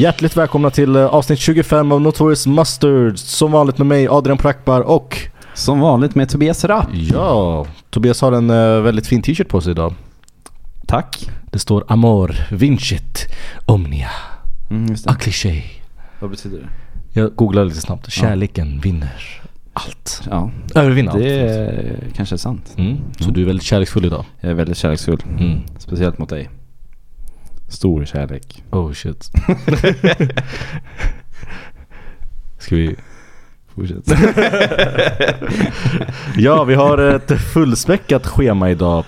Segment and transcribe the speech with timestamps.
[0.00, 3.22] Hjärtligt välkomna till eh, avsnitt 25 av Notorious Mustards.
[3.22, 5.18] Som vanligt med mig Adrian Prackbar och
[5.54, 6.88] Som vanligt med Tobias Rapp.
[6.92, 9.94] ja, Tobias har en eh, väldigt fin t-shirt på sig idag.
[10.86, 11.30] Tack.
[11.50, 13.26] Det står Amor, Vincit,
[13.66, 14.10] Omnia,
[14.70, 15.62] Mm, cliché.
[16.20, 16.68] Vad betyder det?
[17.20, 18.12] Jag googlade lite snabbt.
[18.12, 19.40] Kärleken vinner
[19.72, 20.22] allt.
[20.30, 21.20] Ja, Övervinner allt.
[21.20, 22.74] det är kanske är sant.
[22.76, 22.96] Mm.
[23.18, 24.24] Så du är väldigt kärleksfull idag?
[24.40, 25.22] Jag är väldigt kärleksfull.
[25.38, 25.58] Mm.
[25.78, 26.48] Speciellt mot dig.
[27.70, 28.62] Stor kärlek.
[28.70, 29.30] Oh shit.
[32.58, 32.96] Ska vi...
[33.74, 34.12] Fortsätt.
[36.36, 39.04] Ja, vi har ett fullspäckat schema idag.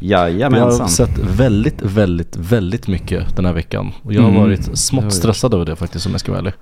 [0.00, 0.88] Vi har Jajamensan.
[0.88, 3.92] sett väldigt, väldigt, väldigt mycket den här veckan.
[4.02, 4.40] Och jag har Mm.
[4.42, 6.54] varit har smått stressad över det faktiskt om jag ska vara ärlig.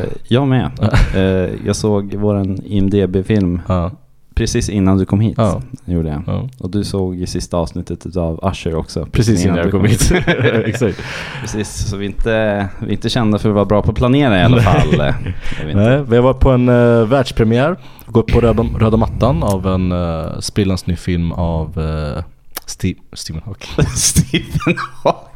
[0.00, 0.70] Eh, jag med.
[1.14, 3.90] Eh, jag såg våran IMDB-film Ja,
[4.38, 5.34] precis innan du kom hit.
[5.36, 5.62] Ja.
[5.84, 6.22] Gjorde jag.
[6.26, 6.48] ja.
[6.58, 9.06] Och du såg i sista avsnittet av Usher också.
[9.06, 10.12] Precis innan jag du kom hit.
[10.64, 11.02] Exakt.
[11.40, 13.96] Precis, så vi är, inte, vi är inte kända för att vara bra på att
[13.96, 14.88] planera i alla fall.
[15.58, 15.76] Eh, jag.
[15.76, 17.76] Nej, vi har varit på en uh, världspremiär.
[18.06, 22.22] Gått på röda, röda mattan av en uh, sprillans ny film av uh,
[22.66, 23.86] Steve, Stephen Hawking.
[23.96, 25.27] Stephen Hawking.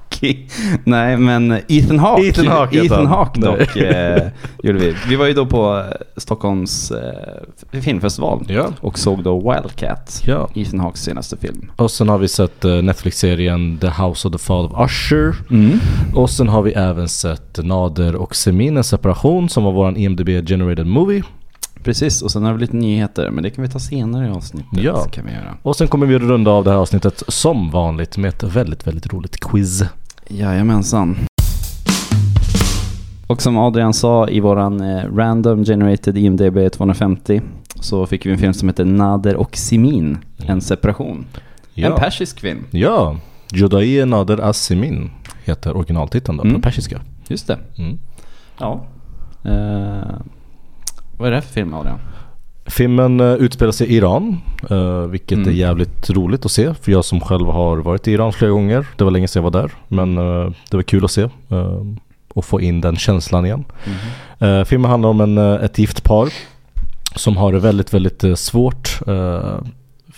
[0.84, 2.28] Nej men Ethan Hawke.
[2.28, 3.06] Ethan Hawke Ethan han.
[3.06, 4.22] Hawke dock eh,
[4.62, 4.94] gjorde vi.
[5.08, 5.84] Vi var ju då på eh,
[6.16, 8.68] Stockholms eh, filmfestival Ja.
[8.80, 10.22] och såg då Wildcat.
[10.26, 10.48] Ja.
[10.54, 11.70] Ethan Hawkes senaste film.
[11.76, 15.34] Och sen har vi sett uh, Netflix-serien The House of the Fall of Usher.
[15.50, 15.78] Mm.
[16.14, 20.28] Och sen har vi även sett Nader och Semin, en separation som var våran IMDB
[20.28, 21.22] generated movie.
[21.84, 24.68] Precis, och sen har vi lite nyheter men det kan vi ta senare i avsnittet.
[24.82, 25.04] Ja.
[25.04, 25.56] Kan vi göra.
[25.62, 29.12] Och sen kommer vi runda av det här avsnittet som vanligt med ett väldigt, väldigt
[29.12, 29.82] roligt quiz.
[30.28, 31.16] Jajamensan.
[33.26, 37.40] Och som Adrian sa i våran eh, random generated IMDB 250
[37.74, 41.26] så fick vi en film som heter Nader och Simin, en separation.
[41.74, 42.64] En persisk film.
[42.70, 43.16] Ja,
[43.52, 45.10] Judai Nader Asimin
[45.44, 46.54] heter originaltiteln då, Mm.
[46.54, 47.00] på persiska.
[47.28, 47.58] Just det.
[47.78, 47.98] Mm.
[48.58, 48.84] Ja.
[49.44, 50.16] Eh,
[51.18, 51.98] vad är det här för film Adrian?
[52.66, 54.36] Filmen uh, utspelar sig i Iran,
[54.70, 55.48] eh, vilket Mm.
[55.48, 56.74] är jävligt roligt att se.
[56.74, 58.86] För jag som själv har varit i Iran flera gånger.
[58.96, 59.70] Det var länge sedan jag var där.
[59.88, 61.22] Men eh, det var kul att se.
[61.22, 61.80] eh,
[62.34, 63.64] och få in den känslan igen.
[64.38, 66.28] Eh, filmen handlar om en, eh, ett gift par
[67.16, 68.98] som har det väldigt, väldigt eh, svårt.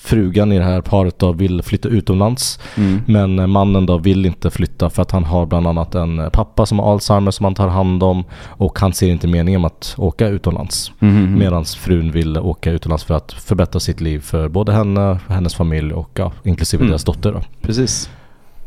[0.04, 2.60] Frugan i det här paret då vill flytta utomlands.
[2.76, 3.00] Mm.
[3.06, 6.28] Men eh, mannen då vill inte flytta för att han har bland annat en eh,
[6.28, 8.24] pappa som har Alzheimer som han tar hand om.
[8.46, 10.92] Och han ser inte meningen med att åka utomlands.
[10.98, 11.38] Mhm.
[11.38, 15.92] Medan frun vill åka utomlands för att förbättra sitt liv för både henne, hennes familj
[15.92, 16.90] och ja, inklusive Mm.
[16.90, 17.40] deras dotter då.
[17.62, 18.10] Precis.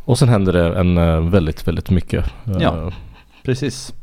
[0.06, 2.25] Och sen händer det en eh, väldigt, väldigt mycket.
[2.59, 2.92] Ja.
[3.44, 3.94] Precis.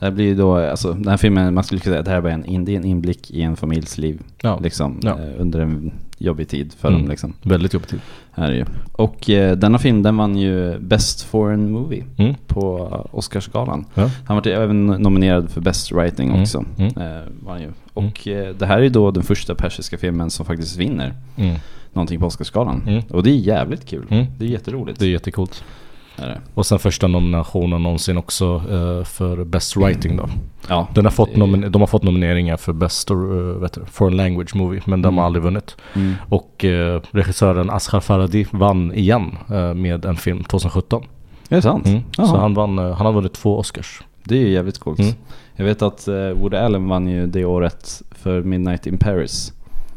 [0.00, 2.10] Det här blir ju då, alltså den här filmen, man skulle kunna säga att det
[2.10, 4.20] här var en, det är en inblick i en familjs liv.
[4.42, 4.58] ja.
[4.62, 5.10] Liksom, Ja.
[5.10, 7.00] eh, under en jobbig tid för Mm.
[7.00, 7.32] dem liksom.
[7.42, 7.94] Väldigt jobbigt.
[8.32, 8.64] Här är ju.
[8.92, 12.34] Och eh, denna film den vann ju Best Foreign Movie Mm.
[12.46, 13.84] på Oscarsgalan.
[13.94, 14.10] Ja.
[14.26, 16.42] Han var även nominerad för Best Writing Mm.
[16.42, 16.64] också.
[16.78, 16.86] Mm.
[16.96, 17.68] Eh, var han ju.
[17.94, 21.56] Och eh, det här är ju då den första persiska filmen som faktiskt vinner Mm.
[21.92, 22.82] någonting på Oscarsgalan.
[22.86, 23.02] Mm.
[23.10, 24.06] Och det är jävligt kul.
[24.10, 24.26] Mm.
[24.38, 24.98] Det är jätteroligt.
[25.00, 25.64] Det är jättecoolt.
[26.54, 30.28] Och sen första nominationen någonsin också eh, för Best Writing då.
[30.68, 33.16] Ja, Den har fått nomin- de har fått nomineringar för Best uh,
[33.60, 35.18] vet du, Foreign Language Movie men de Mm.
[35.18, 35.76] har aldrig vunnit.
[35.94, 36.14] Mm.
[36.28, 41.02] Och eh, regissören Asghar Farhadi vann igen eh, med en film 2017.
[41.48, 41.86] Är det sant?
[41.86, 42.02] Mm.
[42.12, 44.02] Så han, vann, eh, han har vunnit två Oscars.
[44.24, 45.00] Det är ju jävligt coolt.
[45.00, 45.12] Mm.
[45.56, 49.52] Jag vet att uh, Woody Allen vann ju det året för Midnight in Paris.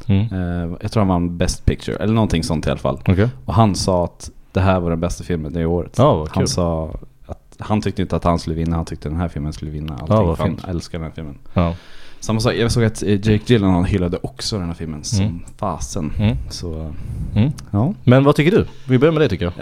[0.07, 0.21] Mm.
[0.21, 2.99] Eh, jag tror han vann Best Picture, eller någonting sånt i alla fall.
[3.07, 3.29] Okej.
[3.45, 5.97] Och han sa att det här var den bästa filmen det året.
[5.97, 9.27] Vad han sa att han tyckte inte att han skulle vinna, han tyckte den här
[9.27, 10.35] filmen skulle vinna allting.
[10.35, 11.37] För han älskar den här filmen.
[11.53, 11.75] Ja.
[12.19, 15.39] Samma sak, jag såg att eh, Jake Gyllenhaal hyllade också den här filmen som Mm.
[15.57, 16.11] fasen.
[16.19, 16.37] Mm.
[16.49, 16.91] Så,
[17.35, 17.51] Mm.
[17.71, 17.93] ja.
[18.03, 18.65] Men vad tycker du?
[18.87, 19.53] Vi börjar med det tycker jag.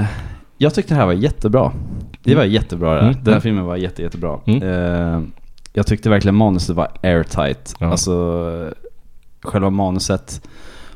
[0.00, 0.04] Eh,
[0.58, 1.72] jag tyckte det här var jättebra.
[2.22, 3.08] Det var jättebra det här.
[3.08, 3.14] Mm.
[3.14, 3.40] Den här Mm.
[3.42, 4.38] filmen var jätte, jättebra.
[4.46, 4.62] Mm.
[4.62, 5.22] Eh,
[5.72, 7.74] jag tyckte verkligen manuset var airtight.
[7.78, 7.86] Ja.
[7.86, 8.70] Alltså
[9.42, 10.48] själva manuset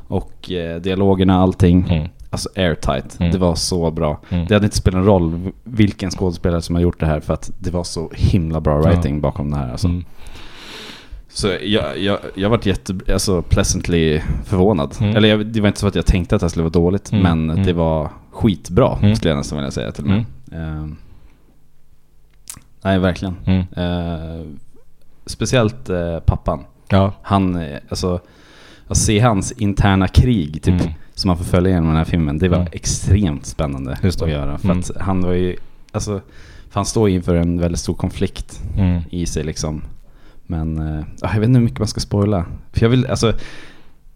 [0.08, 2.10] och eh, dialogerna, allting.
[2.34, 3.20] Alltså airtight.
[3.20, 3.32] Mm.
[3.32, 4.20] Det var så bra.
[4.28, 4.46] Mm.
[4.46, 7.50] Det hade inte spelat någon roll vilken skådespelare som har gjort det här för att
[7.58, 8.90] det var så himla bra Ja.
[8.90, 9.70] writing bakom det här.
[9.72, 9.88] Alltså.
[9.88, 10.04] Mm.
[11.28, 14.96] Så jag, jag, jag varit jätte, alltså pleasantly förvånad.
[15.00, 15.16] Mm.
[15.16, 17.22] Eller jag, det var inte så att jag tänkte att det skulle vara dåligt, Mm.
[17.22, 17.66] men Mm.
[17.66, 20.24] det var skitbra skulle jag nästan vilja säga till och med.
[20.52, 20.96] Ehm,
[22.84, 23.36] nej, verkligen.
[23.76, 24.46] Eh,
[25.26, 26.64] speciellt eh, pappan.
[26.88, 27.12] Ja.
[27.22, 28.20] Han, eh, alltså,
[28.88, 30.82] att se hans interna krig typ.
[31.24, 32.68] Som man får följa genom den här filmen, det var Mm.
[32.72, 34.08] extremt spännande det.
[34.22, 34.58] att göra.
[34.58, 34.78] För Mm.
[34.78, 35.56] att han var ju,
[35.92, 36.20] alltså,
[36.72, 39.02] han står inför en väldigt stor konflikt Mm.
[39.10, 39.82] i sig liksom.
[40.46, 40.76] Men
[41.20, 42.44] ja, jag vet inte hur mycket man ska spoila.
[42.72, 43.32] För jag vill, alltså,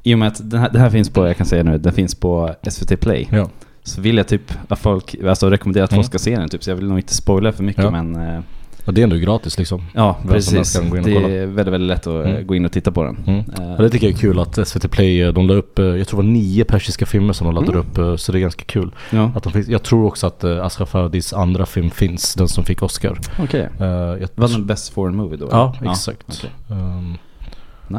[0.03, 1.93] i och med att den här, den här finns på, jag kan säga nu, den
[1.93, 3.29] finns på SVT Play.
[3.33, 3.49] Ja.
[3.83, 6.05] så vill jag typ att folk, alltså rekommendera att folk Mm.
[6.05, 6.65] ska se den typ.
[6.65, 7.91] Så jag vill nog inte spoila för mycket Ja.
[7.91, 8.41] men eh,
[8.89, 9.83] Och det är ändå gratis liksom.
[9.95, 10.73] ja precis.
[10.73, 10.79] Det
[11.13, 12.47] är väldigt, väldigt lätt att Mm.
[12.47, 13.17] gå in och titta på den.
[13.27, 13.45] Mm.
[13.77, 16.09] Och det tycker jag är kul att SVT Play, eh, de la upp, eh, jag
[16.09, 18.13] tror det var nio persiska filmer som de laddade Mm.
[18.13, 18.21] upp.
[18.21, 18.91] Så det är ganska kul.
[19.11, 22.49] ja, Att de finns, jag tror också att uh, Ashraf Fardis andra film finns, den
[22.49, 23.19] som fick Oscar.
[23.43, 23.69] okej.
[23.81, 25.49] Eh, jag, Var den best foreign movie då?
[25.51, 25.91] Ja, eller?
[25.91, 26.25] exakt.
[26.29, 26.51] okej.
[26.71, 27.15] Ehm,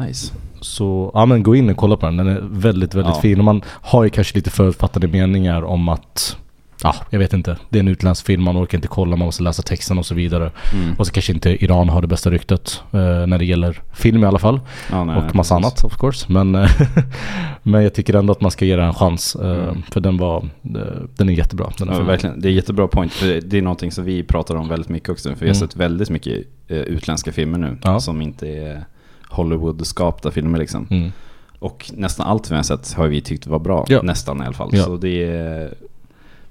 [0.06, 0.32] Nice.
[0.60, 2.16] så, ja men gå in och kolla på den.
[2.16, 3.20] Den är väldigt, väldigt Ja.
[3.20, 3.38] fin.
[3.38, 6.36] Och man har ju kanske lite förutfattade meningar om att
[6.82, 7.56] Ja, jag vet inte.
[7.68, 10.14] Det är en utländsk film, man orkar inte kolla, man måste läsa texten och så
[10.14, 10.50] vidare.
[10.74, 10.94] Mm.
[10.98, 14.26] Och så kanske inte Iran har det bästa ryktet eh, när det gäller film i
[14.26, 14.60] alla fall.
[14.90, 16.32] Ja, nej, och massa annat of course.
[16.32, 16.70] Men, eh,
[17.62, 19.34] men jag tycker ändå att man ska ge den en chans.
[19.36, 19.82] eh, Mm.
[19.90, 20.36] För den var,
[20.74, 20.80] eh,
[21.16, 21.72] den är jättebra.
[21.78, 22.40] Den Ja, verkligen.
[22.40, 23.12] Det är jättebra point.
[23.12, 25.28] För det är någonting som vi pratar om väldigt mycket också.
[25.28, 25.68] För vi har Mm.
[25.68, 26.38] sett väldigt mycket
[26.68, 27.78] eh, utländska filmer nu.
[27.82, 28.00] Ja.
[28.00, 28.84] Som inte är
[29.28, 30.86] Hollywood-skapta filmer liksom.
[30.90, 31.12] Mm.
[31.58, 33.84] Och nästan allt vi har sett har vi tyckt var bra.
[33.88, 34.02] Ja.
[34.02, 34.76] Nästan i alla fall.
[34.76, 35.74] Så det är...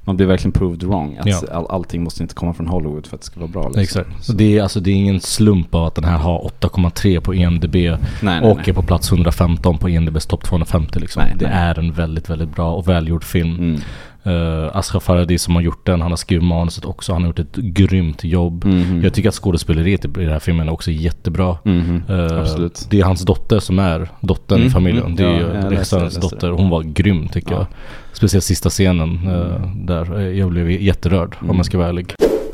[0.10, 1.18] Man blir verkligen proved wrong.
[1.18, 1.42] Att Ja.
[1.52, 3.64] all, allting måste inte komma från Hollywood för att det ska vara bra.
[3.64, 3.82] Liksom.
[3.82, 4.26] Exakt.
[4.26, 7.34] Så, det, är, alltså, det är ingen slump av att den här har 8,3 på
[7.34, 8.70] EMDB nej, nej, och nej.
[8.70, 11.24] är på plats 115 på EMDBs topp 250 liksom.
[11.36, 13.56] Det är en väldigt, väldigt bra och välgjord film.
[13.56, 13.82] Mm.
[14.28, 17.40] Uh, Ashraf Farhadi som har gjort den, han har skrivit manuset också, han har gjort
[17.40, 18.66] ett grymt jobb.
[18.66, 19.02] Mhm.
[19.04, 21.58] Jag tycker att skådespeleriet i den här filmen är också jättebra.
[21.64, 22.04] Mhm.
[22.10, 22.88] Eh, Absolut.
[22.90, 25.04] Det är hans dotter som är dottern i Mm, familjen.
[25.06, 26.50] mm, det är ja, regissörens dotter.
[26.50, 27.58] Hon var grym tycker Ja.
[27.58, 27.68] jag.
[28.14, 30.20] Speciellt sista scenen eh, där.
[30.20, 31.58] Eh, Jag blev jätterörd om Mm.
[31.58, 32.14] jag ska vara ärlig.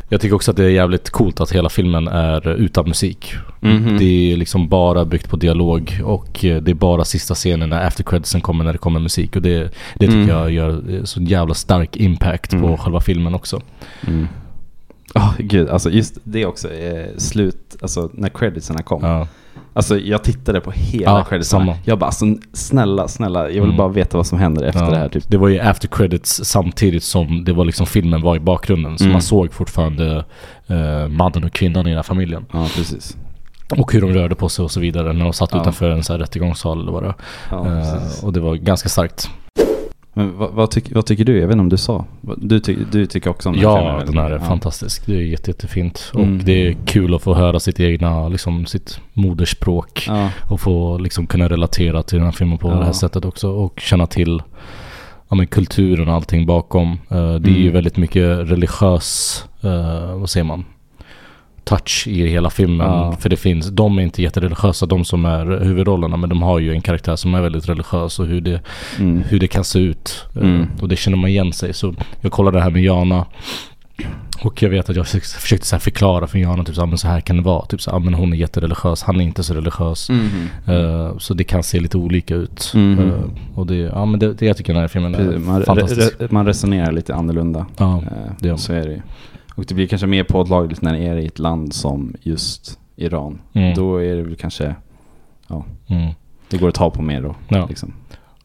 [0.09, 3.33] Jag tycker också att det är jävligt coolt att hela filmen är utan musik.
[3.59, 3.97] Mhm.
[3.97, 7.87] Det är liksom bara byggt på dialog och eh, det är bara sista scenen när
[7.87, 9.35] after creditsen kommer när det kommer musik.
[9.35, 9.59] Och det,
[9.95, 10.27] det tycker Mm.
[10.29, 12.77] jag gör eh, så jävla stark impact på Mm.
[12.77, 13.61] själva filmen också.
[14.07, 14.27] Mm.
[15.13, 15.69] Ja, gud.
[15.69, 16.73] Alltså just det också.
[16.73, 19.03] Eh, slut, alltså när creditsarna kom.
[19.03, 19.27] Ja.
[19.77, 21.65] Alltså jag tittade på hela Ja, creditsarna.
[21.65, 21.77] samma.
[21.85, 23.39] Jag bara, alltså, snälla, snälla.
[23.41, 23.77] Jag vill Mm.
[23.77, 25.09] bara veta vad som händer efter Ja, det här.
[25.09, 25.23] Typ.
[25.29, 28.97] Det var ju after credits samtidigt som det var liksom filmen var i bakgrunden.
[28.97, 29.11] Så Mm.
[29.13, 30.25] man såg fortfarande
[30.67, 32.45] eh, mannen och kvinnan i den här familjen.
[32.53, 33.17] Ja, precis.
[33.77, 35.61] Och hur de rörde på sig och så vidare när de satt Ja.
[35.61, 37.13] utanför en så här rättegångssal eller vad det
[37.51, 39.29] Ja, eh, Och det var ganska starkt.
[40.17, 41.39] Men vad, vad, tyck, vad tycker du?
[41.39, 42.05] Jag vet inte om du sa.
[42.37, 45.05] Du, ty, du tycker också om den filmen Ja, den här är fantastisk.
[45.05, 46.11] Det är jätte, jättefint.
[46.15, 46.37] Mm.
[46.37, 50.03] Och det är kul att få höra sitt egna, liksom sitt moderspråk.
[50.07, 50.29] Ja.
[50.49, 52.75] Och få liksom kunna relatera till den här filmen på Ja.
[52.75, 53.49] det här sättet också.
[53.49, 54.41] Och känna till
[55.29, 56.91] ja, men kulturen och allting bakom.
[56.91, 57.73] Eh, det är ju Mm.
[57.73, 60.65] väldigt mycket religiös, eh, vad säger man?
[61.65, 62.87] Touch i hela filmen.
[62.87, 63.15] Ja.
[63.19, 66.71] För det finns, de är inte jättereligiösa de som är huvudrollerna men de har ju
[66.71, 68.61] en karaktär som är väldigt religiös och hur det,
[68.99, 69.23] Mm.
[69.29, 70.25] hur det kan se ut.
[70.35, 70.67] Eh, Mm.
[70.81, 71.73] Och det känner man igen sig.
[71.73, 73.25] Så jag kollade det här med Jana.
[74.43, 77.07] Och jag vet att jag försökte, så förklara för Jana typ så, här, men så
[77.07, 77.65] här kan det vara.
[77.65, 80.09] Typ så här, men hon är jättereligiös, han är inte så religiös.
[80.09, 80.49] Mhm.
[80.67, 82.71] Eh, så det kan se lite olika ut.
[82.75, 82.99] Mhm.
[82.99, 86.15] Eh, och det, ja men det, det jag tycker den här filmen är man, fantastisk.
[86.21, 87.65] re, man resonerar lite annorlunda.
[87.77, 88.01] Ja, Eh,
[88.39, 88.59] det gör man.
[88.59, 89.01] så är det ju.
[89.55, 93.41] Och det blir kanske mer påtagligt när det är i ett land som just Iran.
[93.53, 93.73] Mm.
[93.73, 94.75] Då är det väl kanske,
[95.87, 96.13] mm.
[96.49, 97.35] det går att ta på mer då.
[97.47, 97.65] Ja.
[97.69, 97.93] Liksom.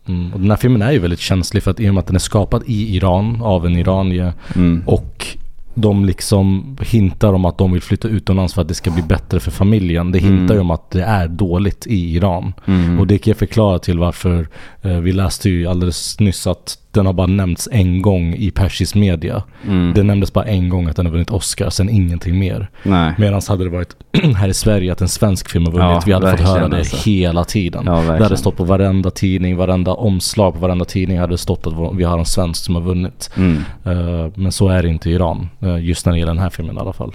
[0.09, 0.33] Mm.
[0.33, 2.17] Och den här filmen är ju väldigt känslig för att i och med att den
[2.17, 4.83] är skapad i Iran av en iranier Mm.
[4.87, 5.27] och
[5.75, 9.41] de liksom hintar om att de vill flytta utomlands för att det ska bli bättre
[9.41, 10.13] för familjen.
[10.13, 10.57] Det hintar Mm.
[10.57, 12.53] ju om att det är dåligt i Iran.
[12.67, 13.01] Mm.
[13.01, 14.49] Och det kan jag förklara till varför
[14.83, 18.95] eh, vi läste ju alldeles nyss att den har bara nämnts en gång i persisk
[18.95, 19.43] media.
[19.67, 19.93] mm.
[19.95, 22.71] Det nämndes bara en gång att den har vunnit Oscar, sen ingenting mer.
[23.19, 23.97] Medan hade det varit
[24.37, 26.79] här i Sverige att en svensk film har vunnit, Ja, vi hade fått höra det
[26.79, 27.11] alltså.
[27.11, 27.83] hela tiden.
[27.87, 31.67] Ja, det hade stått på varenda tidning, varenda omslag på varenda tidning hade det stått
[31.67, 33.31] att vi har en svensk som har vunnit.
[33.37, 33.57] Mm.
[33.85, 36.51] Eh, men så är det inte i Iran, eh, just när det gäller den här
[36.51, 37.13] filmen i alla fall.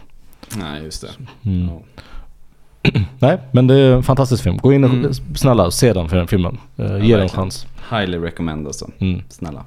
[0.58, 1.50] Nej, just det.
[1.50, 1.68] Mm.
[1.68, 1.82] Ja.
[3.20, 4.58] Nej, men det är en fantastisk film.
[4.58, 5.14] Gå in och Mm.
[5.36, 6.58] snälla, se den för den filmen.
[6.80, 7.68] Uh, ge den en chans.
[7.90, 8.90] Highly recommend alltså.
[9.00, 9.22] Mm.
[9.30, 9.64] Snälla.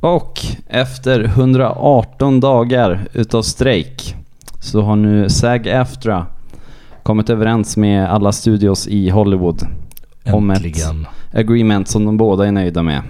[0.00, 4.14] Och efter 118 dagar utav strejk
[4.60, 6.24] så har nu SAG-AFTRA
[7.02, 9.62] kommit överens med alla studios i Hollywood
[10.32, 11.06] om ett Äntligen.
[11.32, 13.02] agreement som de båda är nöjda med.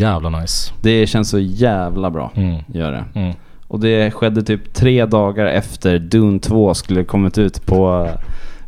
[0.00, 0.72] Jävla nice.
[0.80, 2.58] Det känns så jävla bra, Mm.
[2.66, 3.04] gör det.
[3.20, 3.34] Mm.
[3.68, 8.08] Och det skedde typ tre dagar efter Dune 2 skulle kommit ut på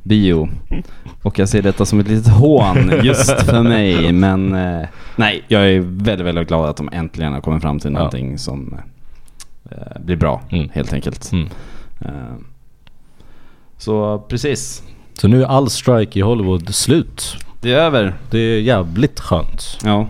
[0.02, 0.49] bio.
[1.23, 4.12] Och jag ser detta som ett litet hån just för mig.
[4.12, 7.90] Men eh, nej, jag är väldigt, väldigt glad att de äntligen har kommit fram till
[7.93, 7.99] Ja.
[7.99, 8.75] någonting som
[9.71, 10.69] eh, blir bra, Mm.
[10.73, 11.33] helt enkelt.
[11.33, 11.49] Mm.
[12.00, 12.35] Eh,
[13.78, 14.83] så precis,
[15.19, 17.37] Så nu är all strike i Hollywood slut.
[17.61, 18.14] det är över.
[18.31, 19.78] Det är jävligt skönt.
[19.85, 20.07] Ja.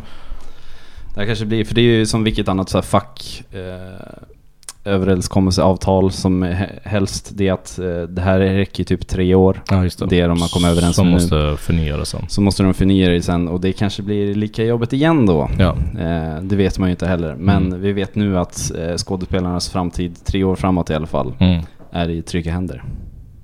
[1.15, 4.93] Det här kanske blir, för det är ju som vilket annat så här fack, eh,
[4.93, 9.63] överenskommelseavtal som he- helst det är att eh, det här räcker typ tre år.
[9.71, 10.07] Ja, just det.
[10.07, 11.15] Det är de har kommit överens Som om nu.
[11.15, 12.25] måste förnya det sen.
[12.29, 15.51] Så måste de förnya det sen och det kanske blir lika jobbigt igen då.
[15.59, 15.77] Ja.
[16.01, 17.35] Eh, det vet man ju inte heller.
[17.39, 17.81] Men Mm.
[17.81, 21.63] vi vet nu att eh, skådespelarnas framtid, tre år framåt i alla fall, Mm.
[21.93, 22.85] är i trygga händer.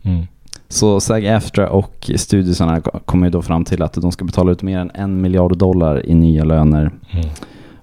[0.02, 0.26] Mm.
[0.68, 4.62] Så SAG-AFTRA och studiosarna ko- kommer ju då fram till att de ska betala ut
[4.62, 6.90] mer än en miljard dollar i nya löner.
[7.10, 7.26] Mm.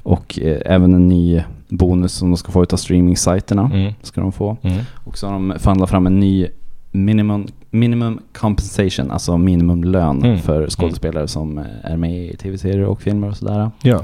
[0.07, 3.71] Och eh, även en ny bonus som de ska få utav streaming-sajterna.
[3.73, 3.93] Mm.
[4.01, 4.57] Ska de få.
[4.61, 4.77] Mm.
[4.93, 6.47] Och så har de förhandlat fram en ny
[6.91, 10.39] minimum, minimum compensation, alltså minimumlön Mm.
[10.39, 13.71] för skådespelare som eh, är med i tv-serier och filmer och sådär.
[13.81, 14.03] Ja.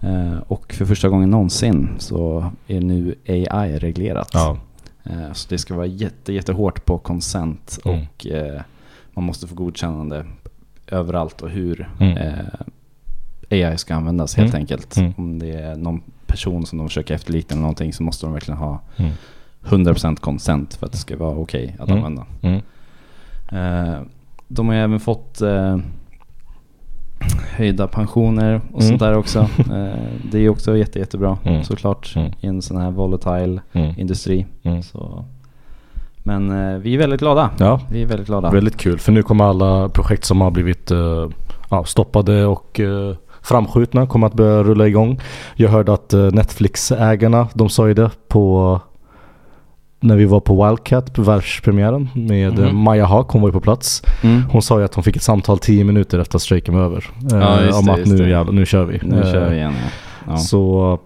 [0.00, 4.30] Eh, och för första gången någonsin så är nu AI reglerat.
[4.32, 4.56] Ja.
[5.04, 7.98] Eh, så det ska vara jätte, jättehårt på consent Mm.
[8.00, 8.60] och eh,
[9.14, 10.24] man måste få godkännande
[10.86, 12.16] överallt och hur Mm.
[12.16, 12.34] eh,
[13.52, 14.60] AI ska användas helt Mm.
[14.60, 14.96] enkelt.
[14.96, 15.12] Mm.
[15.16, 18.58] Om det är någon person som de försöker efterlikna eller någonting så måste de verkligen
[18.58, 19.12] ha Mm.
[19.64, 21.98] 100% consent för att det ska vara okej att Mm.
[22.04, 22.26] använda.
[22.42, 22.60] Mm.
[23.52, 24.00] Eh,
[24.48, 25.76] de har ju även fått eh,
[27.56, 28.88] höjda pensioner och Mm.
[28.88, 29.38] sånt där också.
[29.58, 29.98] Eh,
[30.30, 31.64] det är ju också jätte, jättebra Mm.
[31.64, 32.32] såklart Mm.
[32.40, 33.94] i en sån här volatile Mm.
[33.98, 34.46] industri.
[34.62, 34.82] Mm.
[34.82, 35.24] Så.
[36.24, 37.50] Men eh, vi är väldigt glada.
[37.58, 38.50] Ja, Vi är väldigt glada.
[38.50, 38.98] väldigt kul.
[38.98, 41.28] För nu kommer alla projekt som har blivit eh,
[41.84, 45.20] stoppade och eh, framskjutna kommer att börja rulla igång.
[45.54, 48.80] Jag hörde att eh, Netflix-ägarna, de sa ju det på
[50.00, 52.76] när vi var på Wildcat på världspremiären med eh, Mhm.
[52.76, 54.02] Maja Haak, hon var ju på plats.
[54.22, 54.42] Mm.
[54.50, 57.10] Hon sa ju att hon fick ett samtal 10 minuter efter att strejken var över.
[57.32, 58.28] Eh, Ja, just om det, att nu, det.
[58.28, 59.00] jävlar, nu kör vi.
[59.02, 59.72] Nu Eh, kör vi igen.
[60.26, 60.32] Ja.
[60.32, 60.36] Ja.
[60.36, 60.98] Så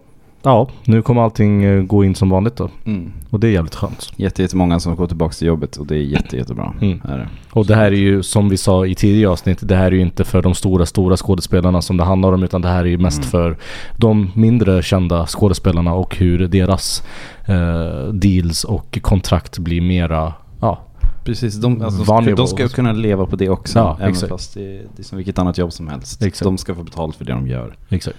[0.47, 2.69] ja, nu kommer allting eh, gå in som vanligt då.
[2.85, 3.13] Mm.
[3.31, 4.13] Och det är jävligt skönt.
[4.17, 6.75] Jätte, jättemånga som går tillbaka till jobbet och det är jätte, jättebra.
[6.81, 7.01] Mm.
[7.05, 7.29] Är det.
[7.53, 10.01] Och det här är ju som vi sa i tidigare avsnitt, det här är ju
[10.01, 12.99] inte för de stora, stora skådespelarna som det handlar om utan det här är ju
[12.99, 13.31] mest Mm.
[13.31, 13.57] för
[13.99, 17.03] de mindre kända skådespelarna och hur deras
[17.47, 20.83] eh, deals och kontrakt blir mera, ja,
[21.25, 23.79] Precis, de, alltså, de ska ju kunna leva på det också.
[23.79, 24.29] Ja, även exakt.
[24.29, 24.61] fast det,
[24.97, 26.23] det är som vilket annat jobb som helst.
[26.23, 26.45] Exakt.
[26.45, 27.77] De ska få betalt för det de gör.
[27.89, 28.17] exakt.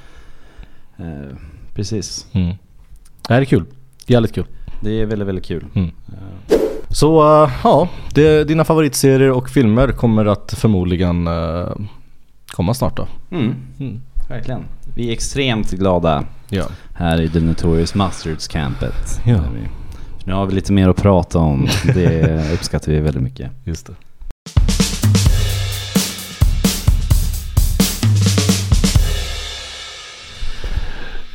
[0.97, 1.37] Eh,
[1.77, 2.27] precis.
[2.31, 2.55] Mm.
[3.27, 3.65] Det här är kul.
[4.07, 4.45] Jävligt kul.
[4.81, 5.65] Det är väldigt, väldigt kul.
[5.75, 5.91] Mm.
[6.07, 6.57] Eh,
[6.89, 11.69] Så eh, ja, det, dina favoritserier och filmer kommer att förmodligen eh,
[12.47, 13.07] komma snart då.
[13.31, 13.55] Mm.
[13.79, 14.01] Mm.
[14.29, 14.63] Verkligen.
[14.95, 16.63] Vi är extremt glada Ja.
[16.93, 19.21] här i The Notorious Mustards campet.
[19.25, 19.39] Ja.
[20.25, 21.67] Nu har vi lite mer att prata om.
[21.93, 23.51] Det uppskattar vi väldigt mycket.
[23.63, 23.93] Just det.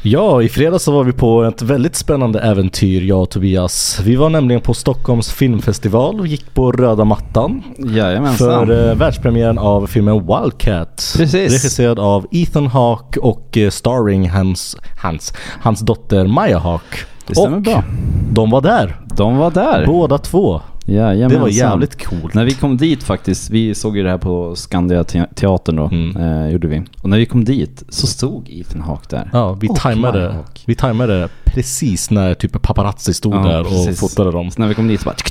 [0.04, 4.00] Ja, i fredags så var vi på ett väldigt spännande äventyr, jag och Tobias.
[4.04, 8.66] Vi var nämligen på Stockholms filmfestival och gick på röda mattan Jajamensan.
[8.66, 11.14] för eh, världspremiären av filmen Wildcat.
[11.16, 11.52] Precis.
[11.52, 16.97] Regisserad av Ethan Hawke och eh, starring hans, hans, hans dotter Maya Hawke.
[17.26, 17.85] Det stämmer och bra.
[18.32, 19.87] de var där, De var där.
[19.87, 20.61] båda två.
[20.87, 21.29] Jajamensan.
[21.29, 22.35] Det var jävligt coolt.
[22.35, 25.85] När vi kom dit faktiskt, vi såg ju det här på Skandia te- teatern då,
[25.93, 26.17] Mm.
[26.17, 26.83] eh, gjorde vi.
[27.03, 29.31] Och när vi kom dit så stod Ethan Hawke där.
[29.33, 30.61] Ja, vi Och tajmade, Hawke.
[30.67, 34.01] vi tajmade precis när typ paparazzi stod Ja, där och precis.
[34.01, 34.51] fotade dem.
[34.51, 35.17] Så när vi kom dit så bara...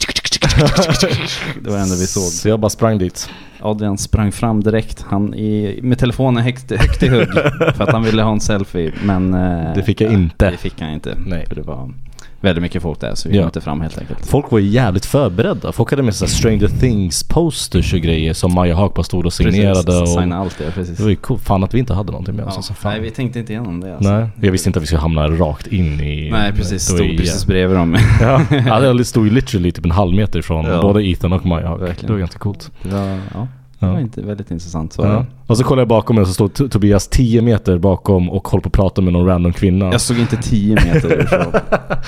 [1.63, 2.23] Det var det enda vi såg.
[2.23, 3.29] Så jag bara sprang dit.
[3.61, 7.27] Adrian sprang fram direkt, han i, med telefonen högt, högt i hugg.
[7.75, 9.33] för att han ville ha en selfie, men...
[9.33, 10.51] eh, Det fick jag inte.
[10.51, 11.17] Det fick han inte.
[11.25, 11.45] Nej.
[11.47, 11.93] För det var
[12.41, 13.41] väldigt mycket folk där, så vi Ja.
[13.41, 14.25] kom inte fram helt enkelt.
[14.25, 15.71] Folk var ju jävligt förberedda.
[15.71, 19.33] Folk hade med sig Stranger Things posters och grejer som Maja Haak bara stod och
[19.33, 19.83] signerade.
[19.83, 20.97] Precis, och signa allt det, precis.
[20.97, 21.41] det var ju coolt.
[21.43, 22.53] Fan att vi inte hade någonting med oss.
[22.53, 22.57] Ja.
[22.57, 22.73] Alltså.
[22.89, 24.11] Nej, vi tänkte inte igenom det alltså.
[24.11, 26.29] Nej, jag visste inte att vi skulle hamna rakt in i...
[26.31, 26.83] Nej, precis.
[26.83, 27.97] Stod precis bredvid dem.
[28.21, 30.81] Ja, ja, det stod ju literally typ en halv meter ifrån Ja.
[30.81, 31.75] både Ethan och Maja.
[31.75, 32.07] Verkligen.
[32.07, 32.71] Det var ganska coolt.
[32.83, 33.47] Det var, ja,
[33.87, 34.93] det var inte väldigt intressant.
[34.93, 35.25] Så Ja.
[35.47, 38.61] Och så kollade jag bakom mig och så T- Tobias 10 meter bakom och håller
[38.61, 39.85] på att prata med någon random kvinna.
[39.91, 41.53] Jag såg inte 10 meter därifrån.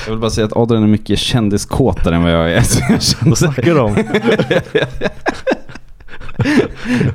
[0.06, 2.62] Jag vill bara säga att Adrian är mycket kändiskåtare än vad jag är.
[3.00, 3.96] Så Vad snackar du om?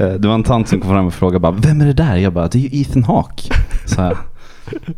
[0.00, 2.16] Eh, Det var en tant som kom fram och frågade bara, vem är det där?
[2.16, 3.54] Jag bara, det är ju Ethan Hawke.
[3.86, 4.16] Så här.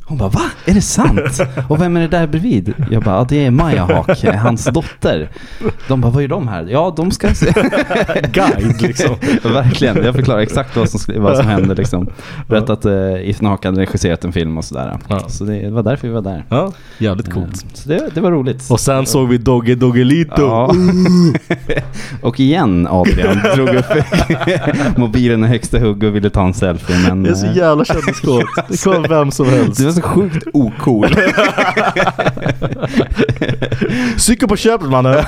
[0.04, 0.42] Hon bara, va?
[0.64, 1.40] Är det sant?
[1.68, 2.74] Och vem är det där bredvid?
[2.90, 5.28] Jag bara, ja, det är Maya Hawke, hans dotter.
[5.88, 6.66] De bara, vad gör de här?
[6.70, 7.46] Ja, de ska se.
[8.32, 9.16] Guide liksom.
[9.52, 12.08] Verkligen, jag förklarar exakt vad som, vad som hände liksom.
[12.48, 14.98] Berättade att uh, Ethan Hawke hade regisserat en film och sådär.
[15.08, 15.28] Ja.
[15.28, 16.44] Så det var därför vi var där.
[16.48, 17.62] Ja, jävligt coolt.
[17.64, 18.70] Eh, Så det, det var roligt.
[18.70, 20.42] Och sen såg vi Dogge Doggelito.
[20.42, 20.74] Ja.
[22.22, 23.84] och igen Adrian drog upp
[24.96, 26.96] mobilen i högsta hugg och ville ta en selfie.
[27.08, 28.44] Men, Det är så eh, jävla kändiskåt.
[28.68, 29.59] Det kommer vem som helst.
[29.76, 31.08] Du var så sjukt ocool.
[34.16, 35.24] Cykel på köpet mannen.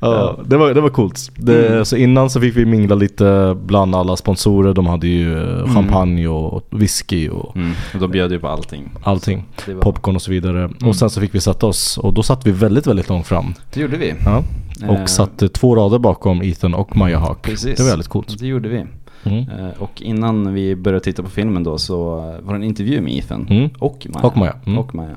[0.00, 1.30] Ja, det var, det var coolt.
[1.36, 1.84] Det, Mm.
[1.84, 4.74] Så innan så fick vi mingla lite bland alla sponsorer.
[4.74, 7.72] De hade ju eh, champagne och whisky och Mm.
[7.94, 8.90] Och de bjöd ju på allting.
[9.02, 9.44] allting.
[9.66, 10.58] Var, Popcorn och så vidare.
[10.64, 10.76] Mm.
[10.88, 13.54] Och sen så fick vi sätta oss och då satt vi väldigt, väldigt långt fram.
[13.74, 14.14] det gjorde vi.
[14.24, 14.42] Ja.
[14.88, 17.42] Och Eh, satt eh, två rader bakom Ethan och Maya Hawk.
[17.42, 17.76] Precis.
[17.76, 18.38] Det var väldigt coolt.
[18.38, 18.84] Det gjorde vi.
[19.26, 19.48] Mm.
[19.48, 23.00] Eh, Och innan vi började titta på filmen då så eh, var det en intervju
[23.00, 23.70] med Ethan Mm.
[23.78, 24.26] och Maja.
[24.26, 24.56] Och Maja.
[24.66, 24.78] Mm.
[24.78, 25.16] Och Maja.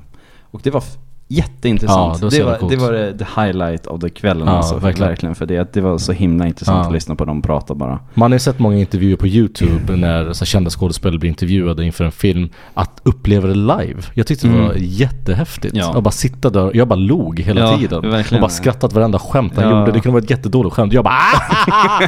[0.52, 0.84] Och det var
[1.28, 2.22] jätteintressant.
[2.22, 4.76] Ja, det var det, var, det var det, the highlight the kvällen Ja, alltså.
[4.76, 5.10] verkligen.
[5.10, 5.36] Verkligen.
[5.36, 6.88] För det, det var så himla intressant Ja.
[6.88, 8.00] att lyssna på dem prata bara.
[8.14, 12.04] Man har ju sett många intervjuer på YouTube när så kända skådespelare blir intervjuade inför
[12.06, 12.50] en film.
[12.74, 14.02] Att uppleva det live.
[14.14, 14.78] Jag tyckte det var Mm.
[14.80, 15.76] jättehäftigt.
[15.76, 15.98] Ja.
[15.98, 16.72] Att bara sitta där.
[16.74, 18.10] Jag bara log hela Ja, tiden.
[18.10, 18.44] verkligen.
[18.44, 19.92] Och bara skrattat varenda skämt han gjorde.
[19.92, 20.94] Det kunde vara ett jättedåligt skämt.
[20.94, 22.02] Jag bara "Ah!"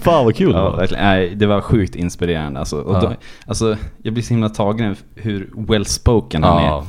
[0.00, 0.76] Fan vad kul det Ja, var.
[0.76, 1.04] verkligen.
[1.04, 2.76] Nej, det var sjukt inspirerande alltså.
[2.76, 3.12] Och då,
[3.46, 3.76] alltså.
[4.02, 6.74] Jag blir så himla tagen av hur well spoken han är.
[6.74, 6.84] Och.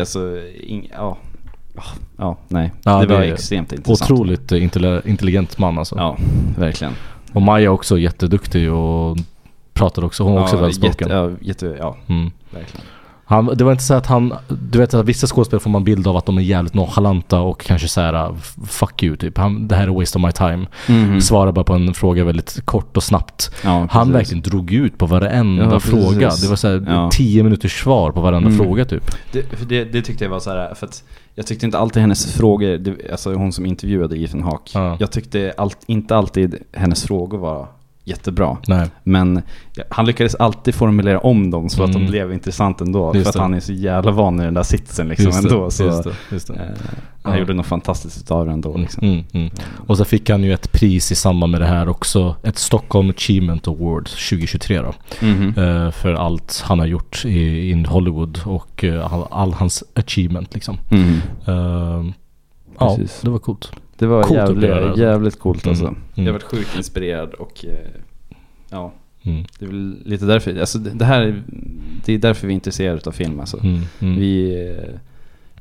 [0.00, 1.16] Alltså, ing, ja.
[2.16, 2.72] Ja, nej.
[2.84, 4.10] Ja, det, det var extremt intressant.
[4.10, 5.96] Otroligt intelli- intelligent man alltså.
[5.98, 6.16] Ja,
[6.58, 6.92] verkligen.
[7.32, 9.16] Och Maja också jätteduktig och
[9.72, 10.22] pratade också.
[10.24, 11.08] Hon var också ja, väl spoken.
[11.08, 12.30] jätte, ja, jätte, ja, Mm.
[12.50, 12.86] verkligen.
[13.30, 16.06] Han, det var inte så att han, du vet att vissa skådespelare får man bild
[16.06, 18.34] av att de är jävligt nonchalanta och kanske såhär
[18.66, 19.38] fuck you typ.
[19.38, 20.66] Han, det här är waste of my time.
[20.88, 21.20] Mhm.
[21.20, 23.50] Svarar bara på en fråga väldigt kort och snabbt.
[23.64, 26.30] Ja, Han verkligen drog ut på varenda Ja, fråga.
[26.42, 27.10] Det var såhär Ja.
[27.12, 28.58] 10 minuters svar på varenda Mm.
[28.64, 29.10] fråga typ.
[29.32, 32.32] Det, det, det tyckte jag var så här, för att jag tyckte inte alltid hennes
[32.32, 34.96] frågor, det, alltså hon som intervjuade Ethan Hawke, Ja.
[35.00, 37.68] jag tyckte allt, inte alltid hennes frågor var
[38.10, 38.56] jättebra.
[38.66, 38.88] Nej.
[39.02, 39.42] Men
[39.88, 42.02] han lyckades alltid formulera om dem så att Mm.
[42.04, 43.12] de blev intressant ändå.
[43.14, 43.40] Just för att det.
[43.40, 45.70] han är så jävla van i den där sitsen liksom Just det, ändå.
[45.70, 46.54] Så, just det, just det.
[46.54, 46.60] Eh,
[47.22, 47.38] han Ja.
[47.38, 49.08] gjorde något fantastiskt utav det ändå liksom.
[49.08, 49.50] Mm, mm.
[49.86, 52.36] Och så fick han ju ett pris i samband med det här också.
[52.42, 54.92] Ett Stockholm Achievement Award 2023 då.
[55.26, 55.54] Mhm.
[55.56, 60.54] Eh, för allt han har gjort i, in Hollywood och eh, all, all hans achievement
[60.54, 60.78] liksom.
[60.90, 61.20] Mhm.
[61.46, 62.12] Eh,
[62.78, 63.20] ja, Precis.
[63.20, 63.72] det var coolt.
[64.00, 65.02] Det var Coolt jävligt, alltså.
[65.02, 65.84] jävligt coolt alltså.
[65.84, 65.96] Mm.
[66.14, 66.26] Jag Mm.
[66.26, 67.72] har varit sjukt inspirerad och eh,
[68.70, 69.44] ja, Mm.
[69.58, 71.42] det är väl lite därför, alltså det här, är-
[72.04, 73.58] det är därför vi är intresserade av film alltså.
[73.62, 73.80] Mm.
[74.00, 74.16] Mm.
[74.16, 74.94] Vi, eh,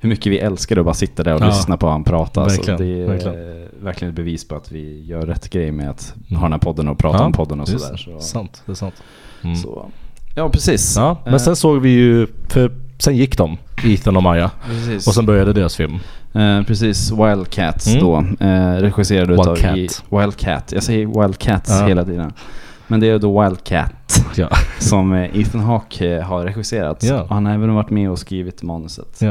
[0.01, 1.47] hur mycket vi älskar att bara sitta där och Ja.
[1.47, 2.41] lyssna på han prata.
[2.41, 3.61] Alltså, Verkligen, det är verkligen.
[3.61, 6.39] eh, verkligen ett bevis på att vi gör rätt grej med att Mm.
[6.39, 7.97] ha den här podden och prata Ja, om podden och sådär.
[7.97, 9.03] Så, Sant, det är sant.
[9.43, 9.55] Mm.
[9.55, 9.85] så,
[10.35, 10.93] ja, precis.
[10.97, 14.51] Ja, men Eh, sen såg vi ju, för sen gick de, Ethan och Maja.
[14.65, 15.07] precis.
[15.07, 15.99] Och sen började deras film.
[16.33, 17.99] Eh, precis, Wildcats Mm.
[17.99, 18.17] då.
[18.45, 19.77] Eh, regisserad utav Wildcat.
[19.77, 20.71] i, Wildcat.
[20.71, 21.87] Jag säger Wildcats Ja.
[21.87, 22.33] hela tiden.
[22.87, 24.49] Men det är då Wildcat Ja.
[24.79, 27.03] som eh, Ethan Hawke eh, har regisserat.
[27.03, 27.25] Ja.
[27.29, 29.21] Han har även varit med och skrivit manuset.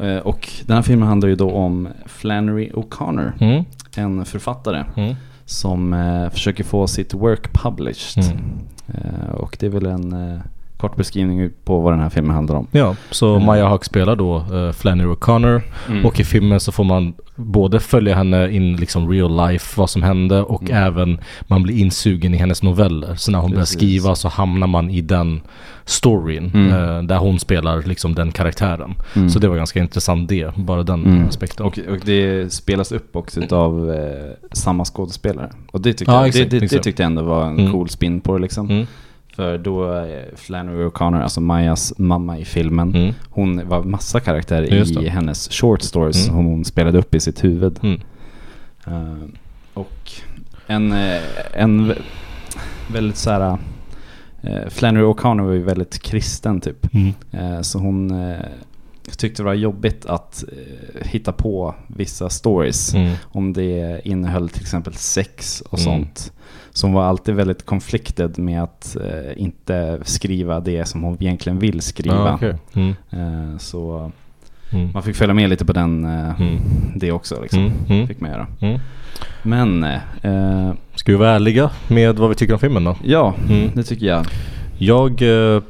[0.00, 3.64] Eh, och den här filmen handlar ju då om Flannery O'Connor, Mm.
[3.96, 5.14] en författare Mm.
[5.44, 8.24] som eh, försöker få sitt work published.
[8.24, 9.30] Mm.
[9.34, 10.40] Och det är väl en
[10.76, 12.66] kort beskrivning på vad den här filmen handlar om.
[12.70, 13.46] Ja, så Mm.
[13.46, 15.60] Maja Hawke spelar då uh, Flannery O'Connor.
[16.04, 20.02] Och i filmen så får man både följa henne in liksom real life, vad som
[20.02, 20.82] hände och Mm.
[20.82, 23.14] även man blir insugen i hennes noveller.
[23.14, 23.76] Så när hon börjar Precis.
[23.76, 25.40] skriva så hamnar man i den
[25.84, 26.72] storyn Mm.
[26.72, 28.94] eh, där hon spelar liksom den karaktären.
[29.16, 29.30] Mm.
[29.30, 31.28] Så det var ganska intressant det, bara den Mm.
[31.28, 31.66] aspekten.
[31.66, 35.50] Och, och det spelas upp också utav eh, samma skådespelare.
[35.72, 37.72] Och det tyckte, Ja, jag, exakt, det, det, det tyckte jag ändå var en Mm.
[37.72, 38.86] cool spin på det liksom.
[39.36, 43.14] För då är Flannery O'Connor, alltså Majas mamma i filmen, Mm.
[43.30, 46.26] hon var massa karaktärer Just i hennes short stories Mm.
[46.36, 47.78] som hon spelade upp i sitt huvud.
[48.86, 49.14] Eh,
[49.74, 50.10] och
[50.66, 51.20] en, eh,
[51.52, 52.02] en vä-
[52.92, 53.58] väldigt så här.
[54.44, 56.94] Uh, Flannery O'Connor var ju väldigt kristen typ.
[56.94, 57.12] Mm.
[57.30, 58.10] Eh, så hon
[59.08, 62.94] eh, tyckte det var jobbigt att eh, hitta på vissa stories.
[62.94, 63.12] Mm.
[63.24, 65.84] Om det innehöll till exempel sex och Mm.
[65.84, 66.32] sånt.
[66.70, 71.58] Så hon var alltid väldigt conflicted med att eh, inte skriva det som hon egentligen
[71.58, 72.16] vill skriva.
[72.16, 72.54] Ja, okej.
[72.74, 72.94] mm.
[73.10, 74.12] Eh, så
[74.72, 74.90] Mm.
[74.94, 76.58] man fick följa med lite på den, eh, Mm.
[76.96, 77.42] det också.
[77.42, 77.72] Liksom.
[77.88, 78.08] Mm.
[78.08, 78.46] Fick man göra.
[79.42, 82.96] Men, eh, Ska vi vara ärliga med vad vi tycker om filmen då?
[83.04, 83.34] ja,
[83.74, 84.26] det tycker jag.
[84.78, 85.62] Jag eh,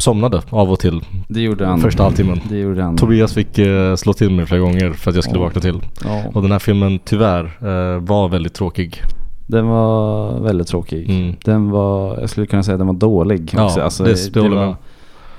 [0.00, 1.80] somnade av och till Det gjorde han.
[1.80, 2.40] första halvtimmen.
[2.48, 2.96] Det gjorde han.
[2.96, 5.44] Tobias fick eh, slå till mig flera gånger för att jag skulle Ja.
[5.44, 5.80] vakna till.
[6.04, 9.02] Ja, Och den här filmen tyvärr eh, var väldigt tråkig.
[9.46, 11.10] den var väldigt tråkig.
[11.10, 11.34] Mm.
[11.44, 13.80] Den var, jag skulle kunna säga att den var dålig Ja.
[13.82, 14.62] Alltså, det- det jag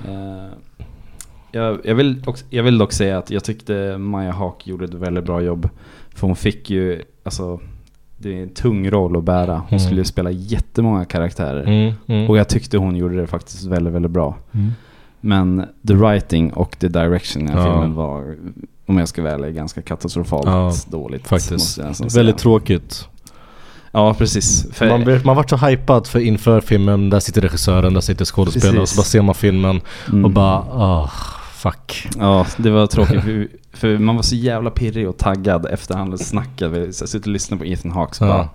[0.08, 0.44] eh,
[1.52, 4.94] jag, jag, vill också, jag vill dock säga att jag tyckte Maja Hawk gjorde ett
[4.94, 5.68] väldigt bra jobb.
[6.14, 7.60] För hon fick ju, alltså,
[8.22, 9.54] det är en tung roll att bära.
[9.54, 9.80] Hon Mm.
[9.80, 11.62] skulle spela jättemånga karaktärer.
[11.62, 12.30] Mm, mm.
[12.30, 14.36] Och jag tyckte hon gjorde det faktiskt väldigt, väldigt bra.
[14.52, 14.72] Mm.
[15.20, 17.64] Men the writing och the direction i den Ja.
[17.64, 18.34] filmen var,
[18.86, 21.28] om jag ska vara ärlig, ganska katastrofalt Ja, dåligt.
[21.28, 21.78] Faktiskt.
[22.16, 23.08] Väldigt tråkigt.
[23.92, 24.66] Ja, precis.
[24.72, 28.24] För, Man, blev- man vart så hypad för inför filmen, där sitter regissören, där sitter
[28.24, 30.24] skådespelaren och så bara ser man filmen Mm.
[30.24, 31.10] och bara ah,
[31.62, 32.08] fuck.
[32.18, 36.18] Ja, det var tråkigt för, för man var så jävla pirrig och taggad efter han
[36.18, 36.70] snackat.
[36.70, 38.26] Vi satt och lyssnade på Ethan Hawke Ja.
[38.26, 38.48] bara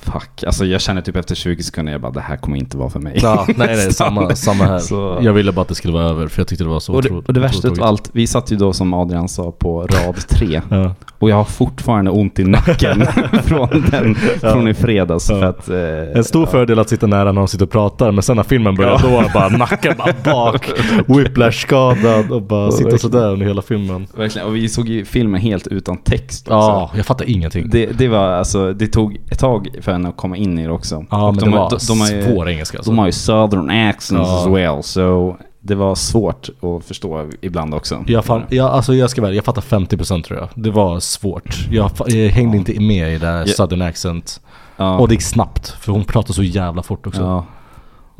[0.00, 2.90] Fuck, alltså jag känner typ efter 20 sekunder, jag bara det här kommer inte vara
[2.90, 3.18] för mig.
[3.22, 4.78] Ja, nej, nej, samma, samma här.
[4.78, 6.94] Så- Jag ville bara att det skulle vara över för jag tyckte det var så
[6.94, 9.52] och, det, otroligt och det värsta av allt, vi satt ju då som Adrian sa
[9.52, 10.60] på rad tre.
[10.70, 10.94] Ja.
[11.18, 13.06] Och jag har fortfarande ont i nacken
[13.44, 14.52] från, den, Ja.
[14.52, 15.30] från i fredags.
[15.30, 15.36] Ja.
[15.38, 18.22] För att, eh, En stor fördel att sitta nära när de sitter och pratar men
[18.22, 18.98] sen när filmen börjar Ja.
[19.02, 20.70] då är bara nacken bara bak,
[21.06, 24.06] whiplash-skadad och bara sitta sådär under hela filmen.
[24.16, 26.54] Verkligen, och vi såg ju filmen helt utan text också.
[26.54, 27.70] Ja, jag fattar ingenting.
[27.70, 30.72] Det, det var alltså, det tog ett tag för henne att komma in i det
[30.72, 31.04] också.
[31.10, 32.90] ja, Och men de, det var de, de, har ju, svår engelska alltså.
[32.90, 34.40] de har ju southern accents Ja.
[34.40, 38.04] as well, så det var svårt att förstå ibland också.
[38.06, 40.48] Jag, fan, jag, alltså jag ska väl, jag fattar 50% tror jag.
[40.54, 41.66] Det var svårt.
[41.70, 42.58] Jag, jag hängde Ja.
[42.58, 44.40] inte med i det här southern accent.
[44.76, 44.98] Ja.
[44.98, 47.20] Och det gick snabbt, för hon pratar så jävla fort också.
[47.22, 47.44] Ja.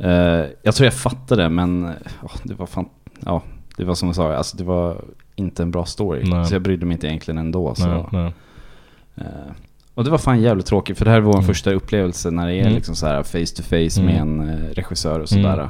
[0.09, 1.85] Eh, jag tror jag fattade men
[2.23, 2.85] åh, det var fan,
[3.25, 3.41] ja,
[3.77, 5.01] det var som jag sa, alltså det var
[5.35, 6.23] inte en bra story.
[6.29, 6.45] Nej.
[6.45, 7.75] Så jag brydde mig inte egentligen ändå.
[7.75, 7.87] Så.
[7.87, 8.33] Nej, nej.
[9.15, 9.51] Eh,
[9.99, 11.47] och det var fan jävligt tråkigt, för det här var vår Mm.
[11.47, 12.73] första upplevelse när det är Mm.
[12.73, 14.39] liksom så här face to face med Mm.
[14.39, 15.69] en eh, regissör och sådär.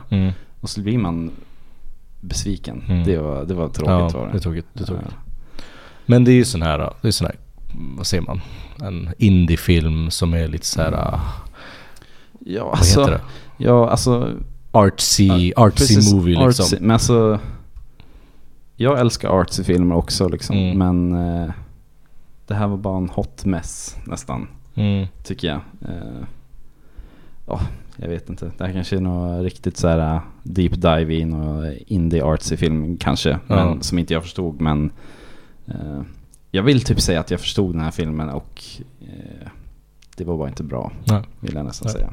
[0.61, 1.31] Och så blir man
[2.21, 2.83] besviken.
[3.05, 4.39] Det, var, det var Ja, tråkigt var det det.
[4.39, 4.65] tråkigt.
[4.73, 5.05] Det tråkigt.
[5.07, 5.13] Eh,
[6.05, 7.35] Men det är ju sån här, det är sån här,
[7.97, 8.41] vad säger man?
[8.81, 11.19] En indiefilm som är lite så här, ah,
[12.39, 13.21] Ja, vad alltså, heter det?
[13.57, 14.29] ja, alltså
[14.71, 16.63] Artsy, artsy Precis, movie liksom.
[16.63, 16.77] artsy.
[16.81, 17.39] Men alltså,
[18.75, 20.57] jag älskar artsy filmer också liksom.
[20.57, 20.77] Mm.
[20.77, 21.13] Men
[21.43, 21.49] eh,
[22.49, 25.07] det här var bara en hot mess nästan, Mm.
[25.23, 25.59] tycker jag.
[25.81, 26.23] Eh,
[27.47, 27.61] Ja,
[27.97, 28.51] jag vet inte.
[28.57, 32.57] Det här kanske är något riktigt så här uh, deep dive in och indie artsy
[32.57, 33.39] film kanske.
[33.47, 33.81] Men.
[33.83, 34.61] Som inte jag förstod.
[34.61, 34.91] Men
[35.65, 36.01] eh,
[36.51, 38.63] jag vill typ säga att jag förstod den här filmen och
[39.01, 39.47] eh,
[40.19, 40.91] det var bara inte bra.
[41.05, 41.21] Nej.
[41.39, 41.93] Vill jag nästan Nej.
[41.93, 42.09] säga.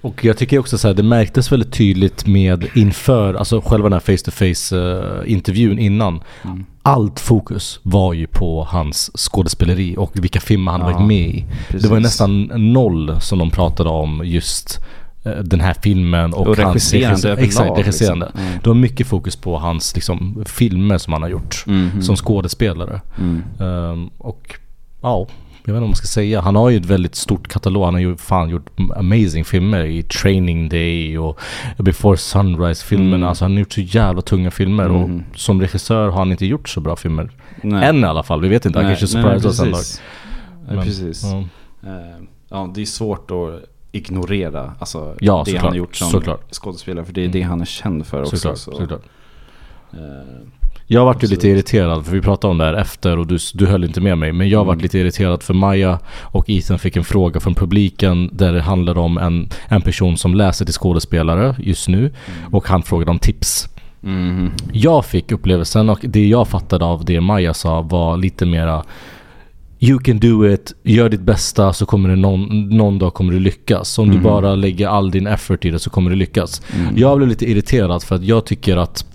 [0.00, 3.92] Och jag tycker också så här, det märktes väldigt tydligt med inför, alltså själva den
[3.92, 6.20] här face to face intervjun innan.
[6.44, 6.64] Mm.
[6.82, 11.40] Allt fokus var ju på hans skådespeleri och vilka filmer han Ja, varit med i.
[11.48, 11.90] Det Precis.
[11.90, 14.80] var nästan noll som de pratade om just
[15.24, 16.58] eh, den här filmen och, Och hans
[16.92, 18.26] regisserande regissör- överlag, Exakt, regisserande.
[18.26, 18.42] liksom.
[18.46, 18.58] Mm.
[18.62, 22.02] Det var mycket fokus på hans liksom, filmer som han har gjort Mhm.
[22.02, 23.00] som skådespelare.
[23.18, 23.42] Mm.
[23.60, 24.54] Ehm, och
[25.02, 25.26] ja,
[25.66, 26.40] jag vet inte vad man ska säga.
[26.40, 27.84] Han har ju ett väldigt stort katalog.
[27.84, 31.40] Han har ju fan gjort amazing filmer i Training Day och
[31.78, 33.16] Before Sunrise-filmerna.
[33.16, 33.28] Mm.
[33.28, 34.96] Alltså han har gjort så jävla tunga filmer Mhm.
[35.32, 37.30] och som regissör har han inte gjort så bra filmer.
[37.62, 37.88] Nej.
[37.88, 38.78] Än i alla fall, vi vet inte.
[38.78, 39.74] Han kanske nej, surprise oss en dag.
[39.74, 40.02] precis.
[40.66, 41.24] Nej, Men, precis.
[41.24, 41.44] Ja,
[41.88, 42.16] Eh,
[42.50, 43.60] Ja, det är svårt att
[43.92, 45.62] ignorera alltså, Ja, det såklart.
[45.62, 46.54] han har gjort som Såklart.
[46.54, 47.04] skådespelare.
[47.04, 47.32] För det är Mm.
[47.32, 48.36] det han är känd för också.
[48.36, 49.02] såklart, så, såklart.
[49.92, 49.98] eh,
[50.86, 53.66] Jag vart ju lite irriterad för vi pratade om det här efter och du, du
[53.66, 54.32] höll inte med mig.
[54.32, 54.82] Men jag vart Mm.
[54.82, 59.18] lite irriterad för Maja och Ethan fick en fråga från publiken där det handlade om
[59.18, 62.12] en, en person som läser till skådespelare just nu.
[62.50, 63.68] Och han frågade om tips.
[64.00, 64.50] mhm.
[64.72, 68.84] Jag fick upplevelsen och det jag fattade av det Maja sa var lite mera
[69.80, 73.40] You can do it, gör ditt bästa så kommer det någon, någon dag kommer du
[73.40, 73.98] lyckas.
[73.98, 74.16] Om Mhm.
[74.16, 76.62] du bara lägger all din effort i det så kommer du lyckas.
[76.76, 76.94] Mm.
[76.98, 79.06] Jag blev lite irriterad för att jag tycker att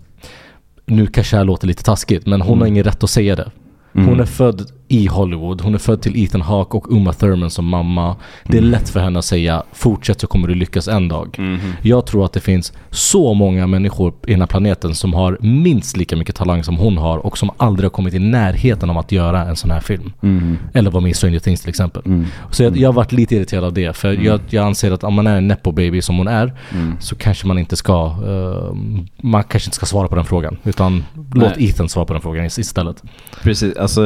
[0.89, 2.73] nu kanske det här låter lite taskigt men hon har Mm.
[2.73, 3.51] ingen rätt att säga det.
[3.95, 4.07] Mm.
[4.07, 7.65] Hon är född i Hollywood, hon är född till Ethan Hawke och Uma Thurman som
[7.65, 8.15] mamma.
[8.45, 8.71] Det är Mm.
[8.71, 11.35] lätt för henne att säga fortsätt så kommer du lyckas en dag.
[11.39, 11.59] Mhm.
[11.81, 15.97] Jag tror att det finns så många människor i den här planeten som har minst
[15.97, 19.11] lika mycket talang som hon har och som aldrig har kommit i närheten av att
[19.11, 20.11] göra en sån här film.
[20.21, 20.57] Mhm.
[20.73, 22.01] Eller vara med i Stranger Things till exempel.
[22.05, 22.25] Mm.
[22.51, 23.95] Så jag, jag har varit lite irriterad av det.
[23.95, 24.25] För Mm.
[24.25, 26.95] jag, jag anser att om man är en nepo baby som hon är Mm.
[26.99, 28.75] så kanske man inte ska eh,
[29.21, 30.57] Man kanske inte ska svara på den frågan.
[30.63, 31.69] Utan låt Nej.
[31.69, 33.03] Ethan svara på den frågan is- istället.
[33.43, 34.03] Precis, alltså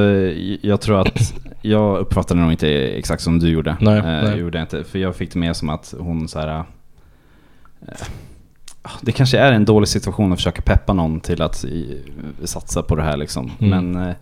[0.62, 3.77] jag tror att jag uppfattade nog inte exakt som du gjorde.
[3.81, 4.39] Nej, Eh, nej.
[4.39, 6.63] Gjorde jag inte, för jag fick det med som att hon så här.
[7.88, 7.95] eh,
[9.01, 12.01] det kanske är en dålig situation att försöka peppa någon till att i,
[12.43, 13.51] satsa på det här liksom.
[13.59, 13.91] Mm.
[13.93, 14.15] Men eh,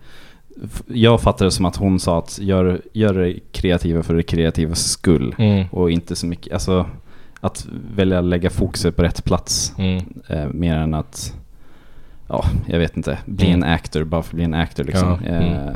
[0.88, 4.84] jag fattade det som att hon sa att gör, gör det kreativa för det kreativas
[4.84, 5.36] skull.
[5.38, 5.68] Mm.
[5.72, 6.86] Och inte så mycket, alltså
[7.40, 9.74] att välja lägga fokuset på rätt plats.
[9.78, 10.04] Mm.
[10.28, 11.36] Eh, mer än att,
[12.32, 13.64] ja, jag vet inte, bli Mm.
[13.64, 15.18] en actor bara för att bli en actor liksom.
[15.26, 15.54] Ja, mm.
[15.54, 15.74] Eh,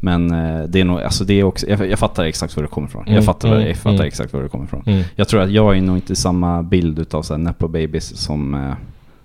[0.00, 2.68] men eh, det är nog, alltså det är också, jag, jag fattar exakt var det
[2.68, 3.02] kommer ifrån.
[3.02, 4.06] Mm, Jag fattar, mm, jag fattar mm.
[4.06, 4.82] exakt var det kommer ifrån.
[4.86, 5.02] Mm.
[5.14, 8.54] Jag tror att jag är nog inte samma bild utav så här nepo babies som
[8.54, 8.74] eh,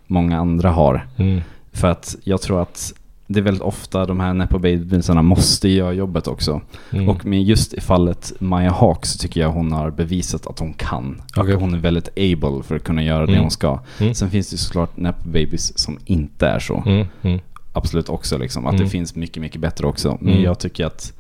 [0.07, 1.07] många andra har.
[1.17, 1.41] Mm.
[1.71, 2.93] För att jag tror att
[3.34, 6.62] det är väldigt ofta de här nepo babiesarna måste göra jobbet också.
[6.91, 7.10] Mm.
[7.10, 10.74] Och med just i fallet Maya Hawke så tycker jag hon har bevisat att hon
[10.74, 11.22] kan.
[11.38, 11.56] Okej.
[11.56, 13.41] Och hon är väldigt able för att kunna göra det Mm.
[13.41, 13.80] hon ska.
[14.00, 14.13] Mm.
[14.13, 16.84] Sen finns det såklart nepo babies som inte är så.
[16.86, 17.08] Mm.
[17.22, 17.39] Mm.
[17.74, 18.65] Absolut också liksom.
[18.65, 18.84] Att Mm.
[18.86, 20.17] det finns mycket, mycket bättre också.
[20.22, 20.44] Men Mm.
[20.44, 21.13] jag tycker att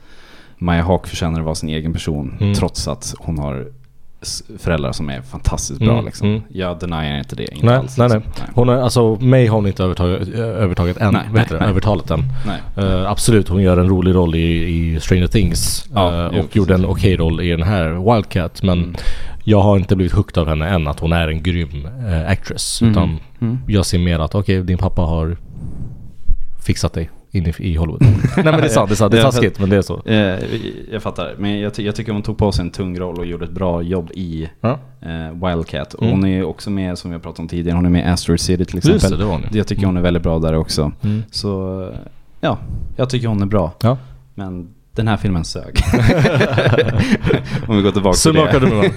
[0.57, 2.37] Maya Hawke förtjänar att vara sin egen person.
[2.39, 2.53] Mm.
[2.53, 3.67] Trots att hon har
[4.59, 6.27] föräldrar som är fantastiskt bra Mm, liksom.
[6.27, 6.41] mm.
[6.49, 7.53] Jag deniar inte det.
[7.53, 8.21] Inte Nej, alls, nej, nej.
[8.25, 8.45] liksom.
[8.55, 11.13] Hon är, alltså mig har hon inte övertaget, övertaget än.
[11.13, 11.59] Nej, nej, nej.
[11.69, 12.23] Övertalet än.
[12.47, 12.85] nej.
[12.85, 14.63] Eh, absolut, hon gör en rolig roll i,
[14.95, 15.85] i Stranger Things.
[15.93, 18.63] Ja, jo, och gjorde en okej roll i den här Wildcat.
[18.63, 18.95] Men Mm.
[19.43, 22.81] jag har inte blivit hooked av henne än att hon är en grym eh, actress.
[22.81, 22.91] Mm.
[22.91, 23.57] Utan Mm.
[23.67, 25.37] jag ser mer att okej, din pappa har
[26.65, 28.01] fixat dig in i, Hollywood.
[28.35, 30.01] Nej men det är sant, det är, sant, det är taskigt men det är så.
[30.05, 30.39] Eh,
[30.91, 33.25] jag fattar, men jag, ty- jag tycker hon tog på sig en tung roll och
[33.25, 34.79] gjorde ett bra jobb i Ja.
[35.01, 35.93] eh, Wildcat.
[35.93, 36.15] Och Mm.
[36.15, 38.09] hon är ju också med, som vi har pratat om tidigare, hon är med i
[38.09, 38.93] Asteroid City till exempel.
[38.95, 39.43] Just det, det var hon.
[39.51, 40.91] Jag tycker hon är väldigt bra där också.
[41.01, 41.23] Mm.
[41.31, 41.89] Så
[42.41, 42.57] ja,
[42.95, 43.71] jag tycker hon är bra.
[43.81, 43.97] Ja.
[44.35, 45.75] Men den här filmen sög.
[47.67, 48.91] Om vi går tillbaka Summa till det.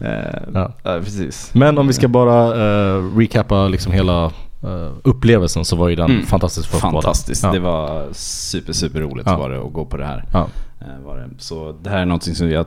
[0.00, 0.72] Eh, Ja.
[0.82, 1.50] ja, precis.
[1.54, 2.54] Men om vi ska bara
[2.96, 4.30] uh, recappa liksom hela
[4.62, 6.26] eh, upplevelsen så var ju den Mm.
[6.26, 6.78] fantastisk för.
[6.78, 7.42] Fantastiskt.
[7.44, 7.52] Ja.
[7.52, 9.38] Det var super, super roligt Ja.
[9.38, 10.24] var det att gå på det här.
[10.32, 10.46] Ja.
[10.80, 11.28] Eh, Var det.
[11.38, 12.66] Så det här är någonting som jag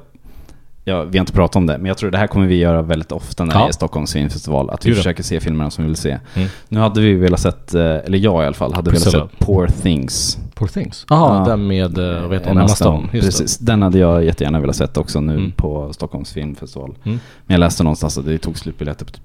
[0.86, 2.82] Ja, vi har inte pratat om det, men jag tror det här kommer vi göra
[2.82, 3.60] väldigt ofta när Ja.
[3.62, 4.70] det är Stockholms filmfestival.
[4.70, 4.96] Att vi ja.
[4.96, 6.20] försöker se filmerna som vi vill se.
[6.34, 6.50] Mm.
[6.70, 9.18] Nu hade vi velat sett, eh, eller jag i alla fall, hade Priscilla.
[9.18, 10.38] velat sett Poor Things.
[10.54, 11.06] Poor things.
[11.10, 11.46] Jaha, Ja.
[11.52, 13.08] den med, heter hon, Emma Stone.
[13.12, 15.52] Precis, den hade jag jättegärna velat sett också nu Mm.
[15.52, 16.96] på Stockholms filmfestival.
[17.04, 17.20] Mm.
[17.46, 19.24] Men jag läste någonstans att det tog slutbiljetter på typ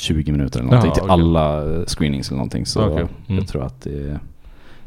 [0.00, 1.12] 20 minuter eller någonting Jaha, till okej.
[1.12, 2.66] alla eh, screenings eller någonting.
[2.66, 3.06] Så Okej.
[3.28, 3.38] Mm.
[3.38, 4.18] jag tror att det,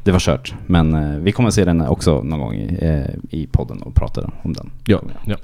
[0.04, 0.54] det var kört.
[0.68, 4.32] Men eh, vi kommer se den också någon gång i, eh, i podden och prata
[4.42, 4.72] om den.
[4.86, 5.36] Ja, ja.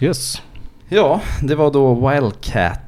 [0.00, 0.42] Yes.
[0.88, 2.80] Ja, det var då Wildcat.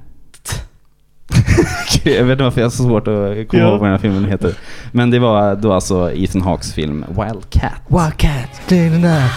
[2.05, 3.69] jag vet inte varför jag har så svårt att komma Ja.
[3.69, 4.55] ihåg vad den här filmen heter.
[4.93, 7.73] Men det var då alltså Ethan Hawkes film Wildcat.
[7.89, 9.33] Wildcat, day and night.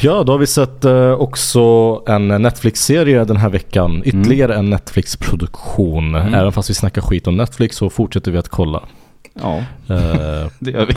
[0.00, 1.60] Ja, då har vi sett eh, också
[2.06, 4.02] en Netflix-serie den här veckan.
[4.04, 6.14] Ytterligare en Netflix-produktion.
[6.14, 6.34] Mm.
[6.34, 8.82] Även fast vi snackar skit om Netflix så fortsätter vi att kolla.
[9.42, 10.94] Ja, Eh, det gör vi.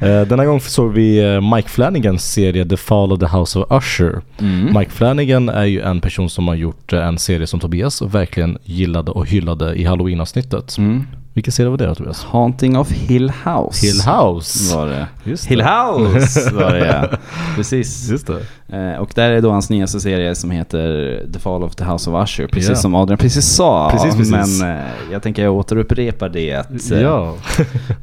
[0.06, 3.82] eh, denna gång såg vi eh, Mike Flanagans serie The Fall of the House of
[3.82, 4.20] Usher.
[4.38, 4.78] Mm.
[4.78, 9.10] Mike Flanagan är ju en person som har gjort en serie som Tobias verkligen gillade
[9.10, 10.78] och hyllade i Halloween-avsnittet.
[10.78, 11.06] Mm.
[11.34, 12.24] Vilken serie var det då Tobias?
[12.24, 13.86] Haunting of Hill House.
[13.86, 14.76] Hill House.
[14.76, 15.06] Var det.
[15.24, 15.64] Just Hill det.
[15.64, 17.18] House var det ja.
[17.56, 18.10] Precis.
[18.10, 18.42] Just det.
[18.72, 22.10] Eh, och där är då hans nyaste serie som heter The Fall of the House
[22.10, 22.46] of Usher.
[22.46, 22.74] Precis Ja.
[22.76, 23.90] som Adrian precis sa.
[23.90, 24.60] Precis, precis.
[24.62, 24.82] Men eh,
[25.12, 26.52] jag tänker jag återupprepar det.
[26.54, 27.34] Att, eh, Ja.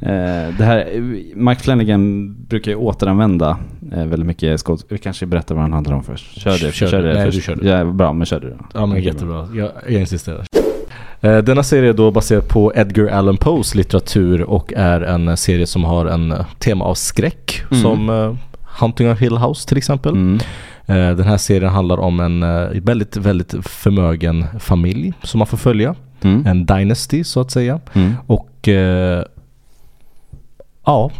[0.58, 0.86] det här,
[1.34, 4.82] Mike Flanagan brukar ju återanvända väldigt mycket skåd.
[4.88, 6.40] Vi kanske berättar vad han handlar om först.
[6.40, 6.72] Kör det.
[6.72, 7.14] Kör kör det.
[7.14, 7.36] Nej, först.
[7.36, 7.68] du kör det.
[7.68, 8.56] Ja, bra, men kör det då.
[8.74, 9.48] Ja men jättebra.
[9.54, 10.44] Jag, jag insisterar.
[11.20, 15.84] Denna serie är då baserad på Edgar Allan Poes litteratur och är en serie som
[15.84, 17.82] har en tema av skräck Mm.
[17.82, 18.36] som
[18.80, 20.12] Hunting of Hill House till exempel.
[20.12, 20.38] Mm.
[20.86, 25.56] Eh, Den här serien handlar om en eh, väldigt, väldigt förmögen familj som man får
[25.56, 25.94] följa.
[26.22, 26.46] Mm.
[26.46, 27.80] En dynasty så att säga.
[27.92, 28.14] Mm.
[28.26, 29.24] Och eh,
[30.86, 31.10] ja,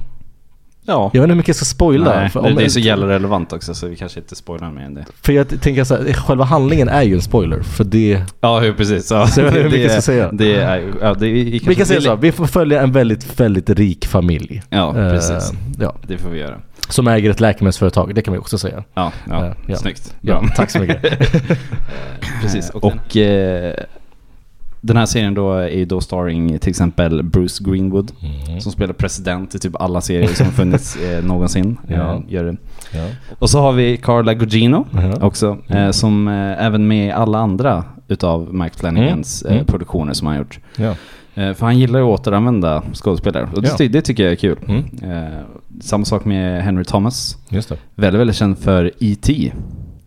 [0.86, 1.10] Ja.
[1.12, 2.16] jag vet inte hur mycket jag ska spoila.
[2.20, 4.70] Nej, för, det, om- det är så jävla relevant också så vi kanske inte spoilar
[4.70, 5.04] mer än det.
[5.22, 7.60] för jag tänker så här, själva handlingen är ju en spoiler.
[7.62, 9.10] För det, Ja, precis.
[9.10, 10.30] Ja, Så jag vet inte hur mycket jag ska säga.
[10.32, 13.70] Det är, ja, det, vi, vi kan säga så, vi får följa en väldigt, väldigt
[13.70, 14.62] rik familj.
[14.70, 15.52] Ja, Eh, precis.
[15.80, 16.56] ja, Det får vi göra.
[16.88, 18.84] som äger ett läkemedelsföretag, det kan vi också säga.
[18.94, 19.76] Ja, ja, Eh, ja.
[19.76, 20.14] snyggt.
[20.20, 21.02] Ja, tack så mycket.
[22.42, 22.70] Precis.
[22.70, 23.74] Och, eh,
[24.80, 28.12] den här serien då är ju då starring till exempel Bruce Greenwood
[28.48, 28.60] Mm.
[28.60, 31.78] som spelar president i typ alla serier som funnits eh, någonsin.
[31.88, 32.14] Ja.
[32.14, 32.56] Eh, gör det.
[32.92, 33.06] Ja.
[33.38, 35.26] Och så har vi Carla Gugino Ja.
[35.26, 39.50] också eh, som eh, även med i alla andra utav Mike Flanagans Mm.
[39.52, 39.66] eh, Mm.
[39.66, 40.58] produktioner som han gjort.
[40.76, 40.94] Ja.
[41.34, 43.88] Eh, för han gillar ju att återanvända skådespelare och det, Ja.
[43.88, 44.58] det tycker jag är kul.
[44.68, 44.84] Mm.
[45.24, 45.38] Eh,
[45.80, 47.36] samma sak med Henry Thomas.
[47.48, 47.76] Just det.
[47.94, 49.52] Väldigt, väldigt känd för E.T.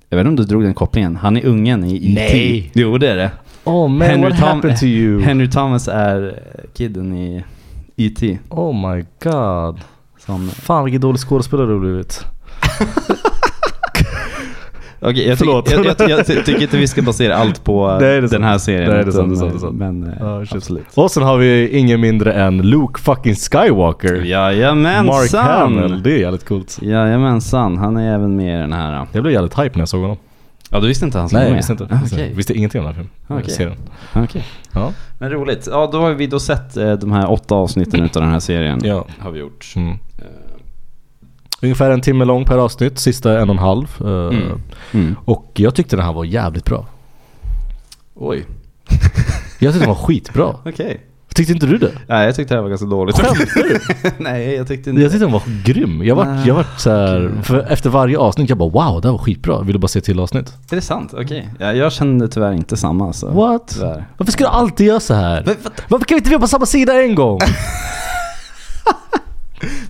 [0.10, 1.16] Jag vet inte om du drog den kopplingen.
[1.16, 2.14] Han är ungen i E.T.
[2.14, 2.72] Nej.
[2.74, 3.32] Jo, det är det.
[3.64, 5.22] Oh man, Henry what Tom- happened to you?
[5.22, 6.40] Henry Thomas är
[6.74, 7.44] kidden i
[7.96, 8.40] E.T.
[8.50, 9.80] Oh my god.
[10.26, 10.50] Som...
[10.50, 12.26] Fan vilken dålig skådespelare du har blivit.
[15.06, 15.66] Okej, jag, Förlåt.
[15.66, 18.44] tycker- jag, jag, jag, ty- tycker inte vi ska basera allt på den sant.
[18.44, 18.92] här serien.
[18.92, 19.76] Nej, det är sant, det är sant, det är sant.
[19.78, 20.56] Men shit.
[20.56, 20.86] absolut.
[20.96, 24.14] Och sen har vi ingen mindre än Luke fucking Skywalker.
[24.26, 25.06] Jajamensan!
[25.06, 26.80] Mark Hamill, det är jävligt coolt.
[26.82, 29.08] Jajamensan, han är även med i den här.
[29.12, 30.18] Jag blev jävligt hype när jag såg honom.
[30.74, 31.88] Ja, du visste inte han som Nej, jag visste inte.
[31.92, 33.42] Ah, Visste, Okej, visste ingenting om den här filmen.
[33.42, 33.54] Okej.
[33.56, 33.78] Serien.
[34.14, 34.46] Okej.
[34.74, 34.94] Ja.
[35.20, 35.68] Men roligt.
[35.72, 38.80] Ja, då har vi då sett eh, de här åtta avsnitten utav den här serien.
[38.84, 39.06] Ja.
[39.20, 39.74] Har vi gjort.
[39.76, 39.92] Mm.
[39.92, 40.26] Eh,
[41.62, 43.88] Ungefär en timme lång per avsnitt, sista en och en halv.
[44.02, 44.62] Eh, Mm.
[44.94, 45.16] Mm.
[45.26, 46.86] Och jag tyckte den här var jävligt bra.
[48.16, 48.46] Oj.
[49.60, 50.56] Jag tyckte den var skitbra.
[50.66, 51.02] Okej.
[51.36, 51.92] Tyckte inte du det?
[52.08, 53.16] Nej, jag tyckte det här var ganska dåligt.
[53.20, 53.80] Skämtar du?
[54.24, 56.04] Nej, jag tyckte inte Jag tyckte den var grym.
[56.04, 59.12] Jag vart, jag vart så här, för efter varje avsnitt jag bara wow, det här
[59.12, 59.62] var skitbra.
[59.62, 60.54] Vill du bara se till avsnitt?
[60.72, 61.14] Är det sant?
[61.18, 61.50] Okej.
[61.60, 63.28] Ja, jag kände tyvärr inte samma så.
[63.30, 63.68] What?
[63.68, 64.06] Tyvärr.
[64.18, 65.44] Varför ska du alltid göra så här?
[65.46, 67.40] Men, vad- Varför kan vi inte vara på samma sida en gång?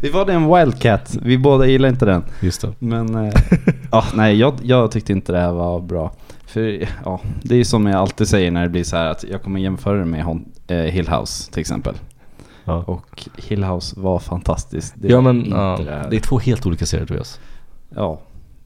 [0.02, 2.24] Vi var det en Wildcat, vi båda gillar inte den.
[2.40, 2.74] Just det.
[2.80, 3.34] Men, eh,
[3.92, 6.14] ja, nej jag, jag tyckte inte det här var bra.
[6.54, 9.26] För ja, det är ju som jag alltid säger när det blir så här att
[9.32, 11.96] jag kommer jämföra det med hon, eh, Hill House till exempel.
[12.66, 14.94] Ja, Och Hill House var fantastiskt.
[14.98, 17.40] Det ja men ja, det det är två helt olika serier Tobias.
[17.96, 18.22] Ja,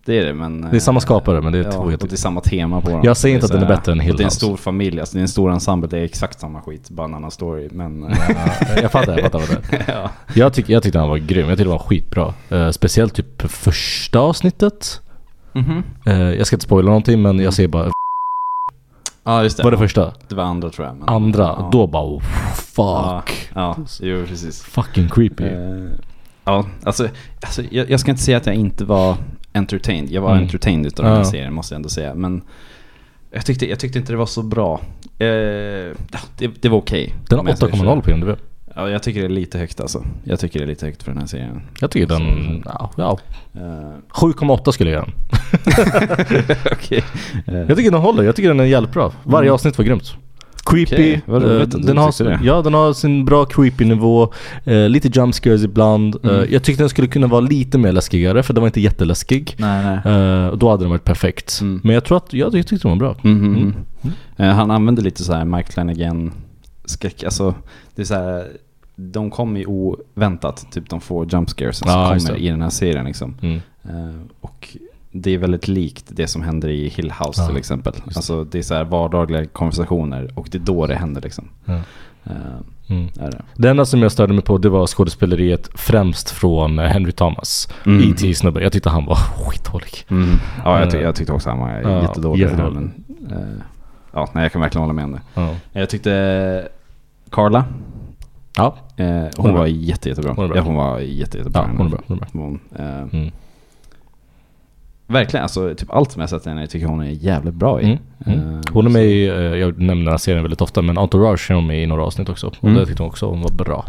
[0.06, 0.62] det är det men...
[0.62, 2.42] Det är samma eh, skapare, men det är ja, två helt och det är samma
[2.42, 3.02] tema på dem.
[3.04, 5.00] Jag säger inte att den är bättre än Hill och Det är en stor familj,
[5.00, 7.70] alltså det är en stor ensemble, det är exakt samma skit, bara en annan story.
[7.72, 8.04] Men...
[8.04, 9.84] eh, Ja, jag fattar, jag fattar det är.
[10.02, 10.10] ja.
[10.34, 12.34] Jag, tyck, jag tyckte han var grym, jag tyckte det var skitbra.
[12.50, 15.02] Eh, speciellt typ första avsnittet.
[16.06, 17.92] Eh, jag ska inte spoila någonting men jag ser bara,
[19.24, 19.64] Ja just det.
[19.64, 20.14] var det första?
[20.28, 20.96] Det var andra tror jag.
[20.98, 21.70] Men, Andra, ja.
[21.72, 22.22] då bara oh,
[22.56, 23.50] fuck.
[23.56, 24.62] Ja, jo precis.
[24.64, 25.44] Fucking creepy.
[25.44, 25.90] Eh,
[26.44, 27.08] ja, alltså,
[27.42, 29.16] alltså jag, jag ska inte säga att jag inte var
[29.54, 30.10] entertained.
[30.12, 30.44] Jag var Mm.
[30.44, 31.26] entertained utav den här Ja.
[31.26, 32.14] serien måste jag ändå säga.
[32.14, 32.42] Men
[33.32, 34.82] jag tyckte, jag tyckte inte det var så bra.
[35.18, 35.28] Ja,
[36.38, 37.16] det, det var okej.
[37.30, 38.02] Den om har jag säger 8,0 så.
[38.02, 38.30] på IMDb.
[38.78, 40.06] Ja, jag tycker det är lite högt alltså.
[40.24, 41.62] Jag tycker det är lite högt för den här serien.
[41.82, 43.20] Jag tycker den, ja, ja
[43.54, 43.62] Eh,
[44.10, 45.14] 7,8 skulle jag ge den.
[47.48, 49.12] Eh, Jag tycker den håller, jag tycker den är jävligt bra.
[49.24, 49.54] Varje Mm.
[49.54, 50.14] avsnitt var grymt.
[50.66, 52.40] Creepy, vad roligt eh, den, har, det.
[52.44, 54.34] ja, den har sin bra creepy nivå,
[54.66, 56.16] eh, lite jump scares ibland.
[56.24, 56.46] Mm.
[56.52, 59.56] jag tyckte den skulle kunna vara lite mer läskigare för den var inte jätteläskig.
[59.58, 60.52] nej, nej.
[60.58, 61.60] Då hade den varit perfekt.
[61.62, 61.82] Mm.
[61.84, 63.16] Men jag tror att, jag tyckte den var bra.
[63.24, 63.76] Mm, mm,
[64.38, 64.56] Mm.
[64.56, 66.32] han använde lite så här Mike Flanagan
[66.86, 67.56] skräck, alltså
[67.96, 68.48] det är så här,
[69.00, 72.70] de kommer ju oväntat, typ de får jump scares som just kommer i den här
[72.70, 73.36] serien liksom.
[73.42, 73.62] Mm.
[73.84, 74.78] Eh, och
[75.12, 77.94] det är väldigt likt det som händer i Hill House Ja, till exempel.
[78.16, 81.50] Alltså det är så här vardagliga konversationer och det är då det händer liksom.
[81.66, 81.80] Eh,
[82.90, 83.08] Mm.
[83.20, 83.42] är det.
[83.56, 87.68] Det enda som jag störde mig på det var skådespeleriet främst från Henry Thomas.
[87.86, 88.10] Mm.
[88.12, 88.34] E.T.
[88.34, 88.64] snubbe.
[88.64, 89.92] Jag tyckte han var skitdålig.
[90.10, 90.30] Mm.
[90.66, 92.42] Ja, jag, ty- Eh, jag tyckte också han var ja, jättedålig.
[92.42, 92.74] jättedålig.
[92.74, 92.94] men,
[93.32, 93.64] eh,
[94.14, 95.22] ja, nej, jag kan verkligen hålla med om det.
[95.34, 95.56] Ja.
[95.72, 96.68] Jag tyckte
[97.30, 97.66] Carla,
[98.58, 100.34] Ja, eh, hon, Hon var jätte, jättebra.
[100.36, 100.52] Hon.
[100.56, 101.62] Ja, hon var jätte, jättebra.
[101.72, 102.00] ja hon är bra.
[102.08, 102.28] Hon är bra.
[102.44, 103.32] Hon, eh, Mm.
[105.10, 107.86] Verkligen, alltså typ allt som jag sett henne tycker hon är jävligt bra i.
[107.86, 107.98] Mm.
[108.26, 108.54] Mm.
[108.56, 111.52] Eh, Hon är med i, eh, jag nämner den här serien väldigt ofta, men Entourage
[111.52, 112.48] är hon med i några avsnitt också.
[112.48, 112.76] Och Mm.
[112.76, 113.86] det tyckte hon också hon var bra.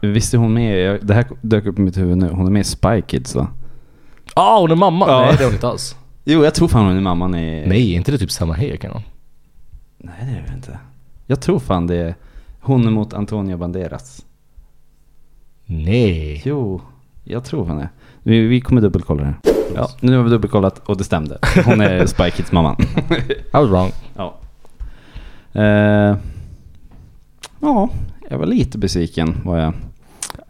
[0.00, 2.60] Visst är hon med, det här dök upp i mitt huvud nu, hon är med
[2.60, 3.48] i Spy Kids va?
[4.34, 5.04] Ah, hon är mamma!
[5.08, 5.20] Ja.
[5.20, 5.96] Nej det är hon inte alls.
[6.24, 7.64] Jo, jag tror fan hon är mamman i...
[7.66, 9.02] Nej, är inte det typ Selma Hayek eller?
[9.98, 10.78] Nej, det är det inte.
[11.26, 12.14] Jag tror fan det är
[12.62, 14.24] hon mot Antonio Banderas.
[15.66, 16.42] Nej.
[16.44, 16.80] Jo,
[17.24, 17.88] jag tror fan det.
[18.22, 19.34] Vi, vi kommer dubbelkolla det.
[19.74, 21.38] Ja, nu har vi dubbelkollat och det stämde.
[21.64, 22.76] Hon är Spy Kids mamman.
[22.80, 23.90] I was wrong.
[24.16, 24.38] ja.
[25.60, 26.16] Eh,
[27.60, 27.88] ja,
[28.30, 29.72] jag var lite besviken var jag.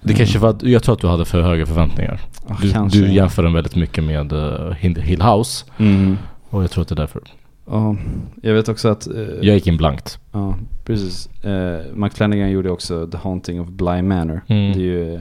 [0.01, 2.21] Det kanske var att, jag tror att du hade för höga förväntningar.
[2.49, 2.99] Ja, Du, kanske.
[2.99, 5.65] du jämför den väldigt mycket med uh, Hill House.
[5.79, 6.19] Mm.
[6.51, 7.23] Och jag tror att det är därför.
[7.67, 7.97] Ja,
[8.43, 9.07] jag vet också att...
[9.07, 10.19] eh, Jag gick in blankt.
[10.33, 11.29] Ja, precis.
[11.45, 14.41] Uh, Mike Flanagan gjorde också The Haunting of Bly Manor.
[14.47, 14.73] Mm.
[14.73, 15.21] Det är ju, eh,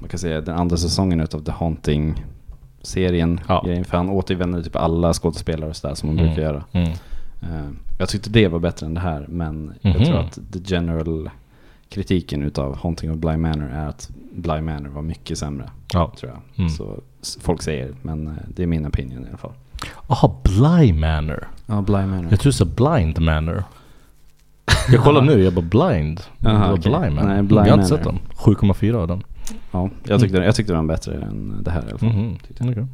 [0.00, 3.40] man kan säga den andra säsongen utav The Haunting-serien.
[3.48, 3.62] Ja.
[3.66, 6.26] grejen, För han återvänder typ alla skådespelare och sådär som man Mm.
[6.28, 6.64] brukar göra.
[6.72, 6.88] Mm.
[7.42, 7.68] Eh,
[7.98, 10.04] jag tyckte det var bättre än det här, men jag Mhm.
[10.04, 11.30] tror att the general
[11.88, 16.12] kritiken utav Haunting of Bly Manor är att Bly Manor var mycket sämre, Ja.
[16.18, 16.40] tror jag.
[16.58, 16.70] Mm.
[16.70, 17.00] Så
[17.40, 19.52] folk säger, men eh, det är min opinion i alla fall.
[20.06, 21.48] Aha, Bly Manor.
[21.66, 22.26] Ja, Bly Manor.
[22.30, 23.64] Jag tror du sa Blind Manor.
[24.92, 26.20] Jag kollar nu, jag bara blind.
[26.46, 26.90] Aha, det var okej.
[26.90, 27.28] Bly Manor.
[27.28, 28.18] Nej, Bly jag har inte sett den.
[28.36, 29.22] 7,4 av den.
[29.70, 32.36] Ja, jag tyckte, jag tyckte den var bättre än det här i alla fall.
[32.48, 32.70] Tyckte jag.
[32.72, 32.86] Okej.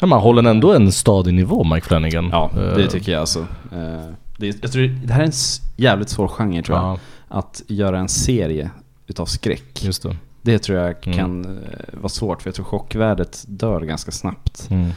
[0.00, 2.28] Men man håller ändå en stadig nivå, Mike Flanagan.
[2.32, 3.38] Ja, det Eh, tycker jag alltså.
[3.72, 5.32] Eh, det, är- jag tror det här är en
[5.76, 6.84] jävligt svår genre tror jag.
[6.86, 8.70] Ja, Att göra en serie
[9.06, 9.84] utav skräck.
[9.84, 10.16] just det.
[10.42, 11.18] Det tror jag Mm.
[11.18, 11.52] kan eh,
[11.92, 14.90] vara svårt för jag tror chockvärdet dör ganska snabbt Mm.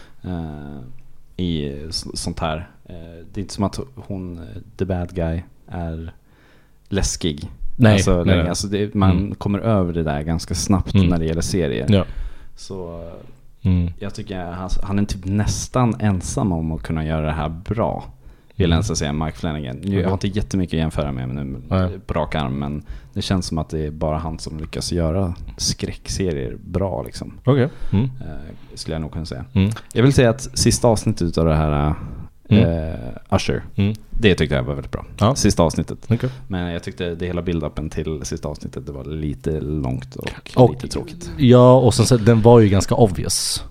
[1.41, 2.69] I s- sånt här.
[2.85, 2.95] Eh,
[3.33, 4.43] det är inte som att hon, eh,
[4.77, 6.13] the bad guy, är
[6.89, 7.49] läskig.
[7.75, 8.49] Nej, alltså, nej, nej.
[8.49, 9.35] alltså det, man Mm.
[9.35, 11.07] kommer över det där ganska snabbt Mm.
[11.07, 11.85] när det gäller serier.
[11.89, 12.05] Ja.
[12.55, 13.91] Så eh, Mm.
[13.99, 18.03] jag tycker han, han är typ nästan ensam om att kunna göra det här bra.
[18.61, 19.77] Vill nästan säga Mike Flanagan.
[19.83, 21.99] Nu, Jag har inte jättemycket att jämföra med nu Nej.
[22.07, 22.83] på rak arm men
[23.13, 27.33] det känns som att det är bara han som lyckas göra skräckserier bra liksom.
[27.45, 27.69] Okej.
[27.93, 28.05] Mm.
[28.05, 28.31] Eh,
[28.75, 29.45] skulle jag nog kunna säga.
[29.53, 29.71] Mm.
[29.93, 31.93] Jag vill säga att sista avsnittet av det här
[32.49, 32.63] Mm.
[32.93, 33.93] eh, Usher, Mm.
[34.09, 35.05] det tyckte jag var väldigt bra.
[35.19, 35.35] Ja.
[35.35, 35.97] Sista avsnittet.
[36.09, 36.29] Okej.
[36.47, 40.71] Men jag tyckte det hela build-upen till sista avsnittet det var lite långt och, Och-
[40.71, 41.31] lite tråkigt.
[41.37, 43.63] Ja, och sen så, den var ju ganska obvious.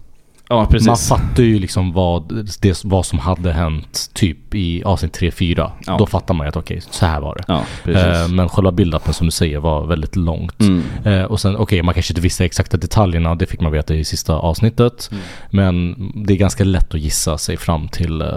[0.51, 0.87] Ja, precis.
[0.87, 5.71] Man fattar ju liksom vad, det, vad som hade hänt typ i avsnitt 3-4.
[5.87, 5.97] Ja.
[5.99, 7.45] Då fattar man ju att okej, så här var det.
[7.49, 7.65] Ja.
[7.93, 10.61] Eh, men själva build-upen som du säger var väldigt långt.
[10.61, 10.83] Mm.
[11.05, 14.05] Eh, och sen, okej, man kanske inte visste exakta detaljerna, det fick man veta i
[14.05, 15.09] sista avsnittet.
[15.13, 15.23] Mm.
[15.51, 15.97] Men
[16.27, 18.29] det är ganska lätt att gissa sig fram till eh,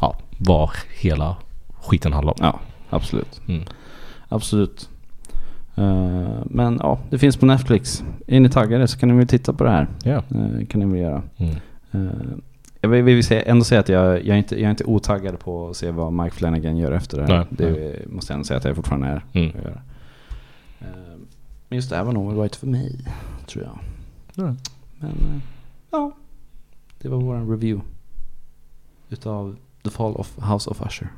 [0.00, 1.36] ja, vad hela
[1.82, 2.38] skiten handlar om.
[2.40, 2.60] Ja,
[2.90, 3.40] absolut.
[3.48, 3.64] Mm.
[4.28, 4.88] Absolut.
[5.74, 8.04] Eh, men ja, det finns på Netflix.
[8.26, 9.88] Är ni taggade så kan ni väl titta på det här.
[10.04, 10.22] Ja.
[10.34, 11.22] Uh, kan ni väl göra.
[11.36, 11.54] Mm.
[11.92, 12.12] Eh,
[12.80, 15.38] jag vill, vill säga, ändå säga att jag, jag, är inte, jag är inte otaggad
[15.38, 17.38] på att se vad Mike Flanagan gör efter det här.
[17.38, 19.24] Nej, det måste jag ändå säga att jag fortfarande är.
[19.32, 19.56] Mm.
[19.56, 20.86] Eh,
[21.68, 22.98] men just det här var nog right för mig,
[23.46, 23.78] tror jag.
[24.34, 24.54] Ja.
[24.98, 25.40] Men eh,
[25.90, 26.12] ja,
[26.98, 27.88] det var vår review
[29.08, 31.08] utav The Fall of House of Usher.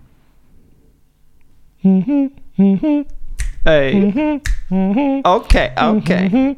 [3.65, 4.13] Hey.
[5.25, 6.55] Okej, okej.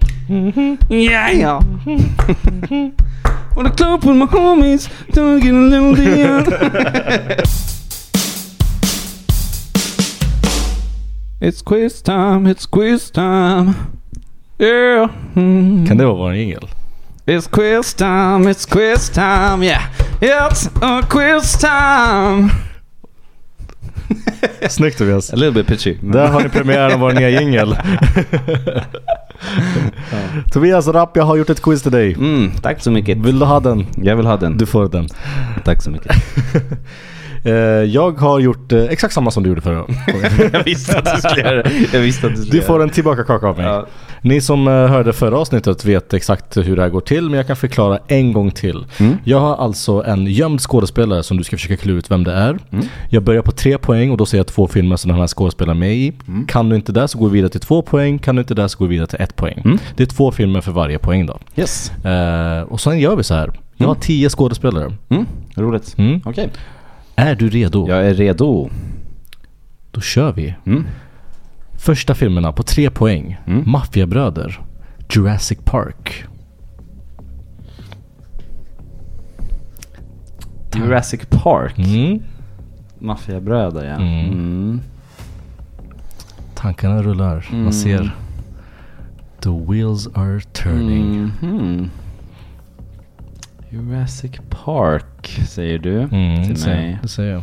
[0.89, 1.63] Ja, ja.
[3.57, 6.43] Wanna club with my homies, don't get a little deal.
[11.41, 13.75] It's quiz time, it's quiz time.
[14.59, 15.11] Yeah.
[15.35, 15.87] Mm.
[15.87, 16.69] Kan det vara vår jingel?
[17.27, 19.83] It's quiz time, it's quiz time, yeah.
[20.21, 22.51] It's a quiz time.
[24.69, 25.33] Snyggt Tobias.
[25.33, 25.97] A little bit pitchy.
[26.03, 27.77] Där har ni premiären av vår nya jingel.
[30.53, 32.15] Tobias Rapp, jag har gjort ett quiz till dig.
[32.15, 33.19] Mm, tack så mycket.
[33.19, 33.87] Vill du ha den?
[33.97, 34.59] Jag vill ha den.
[34.59, 35.09] Du får den.
[35.65, 36.13] Tack så mycket.
[37.47, 37.53] Eh,
[37.85, 39.97] jag har gjort eh, exakt samma som du gjorde förra gången.
[40.53, 41.71] jag visste att du skulle göra det.
[41.93, 43.67] Jag visste att du skulle Du får en tillbaka kaka av mig.
[43.67, 43.87] Ja.
[44.23, 47.47] Ni som eh, hörde förra avsnittet vet exakt hur det här går till, men jag
[47.47, 48.87] kan förklara en gång till.
[48.99, 49.17] Mm.
[49.25, 52.59] Jag har alltså en gömd skådespelare som du ska försöka klura ut vem det är.
[52.71, 52.85] Mm.
[53.11, 55.77] Jag börjar på tre poäng och då ser jag två filmer som den här skådespelaren
[55.77, 56.13] är med i.
[56.29, 56.47] Mm.
[56.47, 58.69] Kan du inte det så går vi vidare till två poäng, kan du inte det
[58.69, 59.63] så går vi vidare till ett poäng.
[59.65, 59.79] Mm.
[59.97, 61.39] Det är två filmer för varje poäng då.
[61.57, 61.93] Yes.
[62.05, 63.53] Eh, och sen gör vi så här.
[63.77, 64.93] Jag har tio skådespelare.
[65.09, 65.27] Mm.
[65.55, 65.95] Roligt.
[65.99, 66.21] Mm.
[66.25, 66.51] Okej.
[67.17, 67.89] Är du redo?
[67.89, 68.71] Jag är redo.
[69.91, 70.55] Då kör vi.
[70.67, 70.87] Mm.
[71.79, 73.39] Första filmerna på tre poäng.
[73.47, 73.63] Mm.
[73.67, 74.61] Maffiabröder.
[75.11, 76.25] Jurassic Park.
[80.75, 81.79] Jurassic Park.
[81.79, 82.23] Mm.
[82.99, 83.95] Maffiabröder ja.
[83.95, 84.27] Mm.
[84.33, 84.81] Mm.
[86.55, 87.47] Tankarna rullar.
[87.51, 87.65] Mm.
[87.65, 88.15] Man ser
[89.41, 91.33] The wheels are turning.
[91.41, 91.91] Mhm.
[93.71, 96.99] Jurassic Park säger du Mm, till säger mig.
[97.03, 97.43] Det säger jag.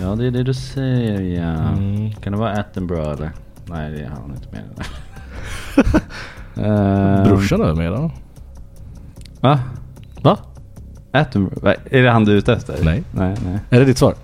[0.00, 1.52] Ja det är det du säger ja.
[1.68, 2.12] Mm.
[2.12, 3.30] Kan det vara Attenborough eller?
[3.66, 4.64] Nej det är han inte med.
[6.66, 8.10] uh, Brorsan är med då?
[9.40, 9.60] Va?
[10.22, 10.38] Va?
[11.12, 11.74] Attenborough?
[11.90, 12.84] Är det han du är ute efter?
[12.84, 13.02] Nej.
[13.12, 13.58] Nej, nej.
[13.70, 14.14] Är det ditt svar?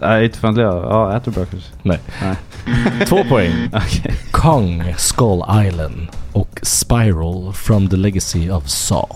[0.00, 0.56] Nej, inte fan.
[0.56, 1.70] Ja, Attenborough kanske.
[1.82, 1.98] Nej.
[2.22, 2.36] Nej.
[3.06, 3.70] Två poäng.
[3.72, 4.14] Okej.
[4.30, 9.08] Kong, Skull Island och Spiral from the Legacy of Saw.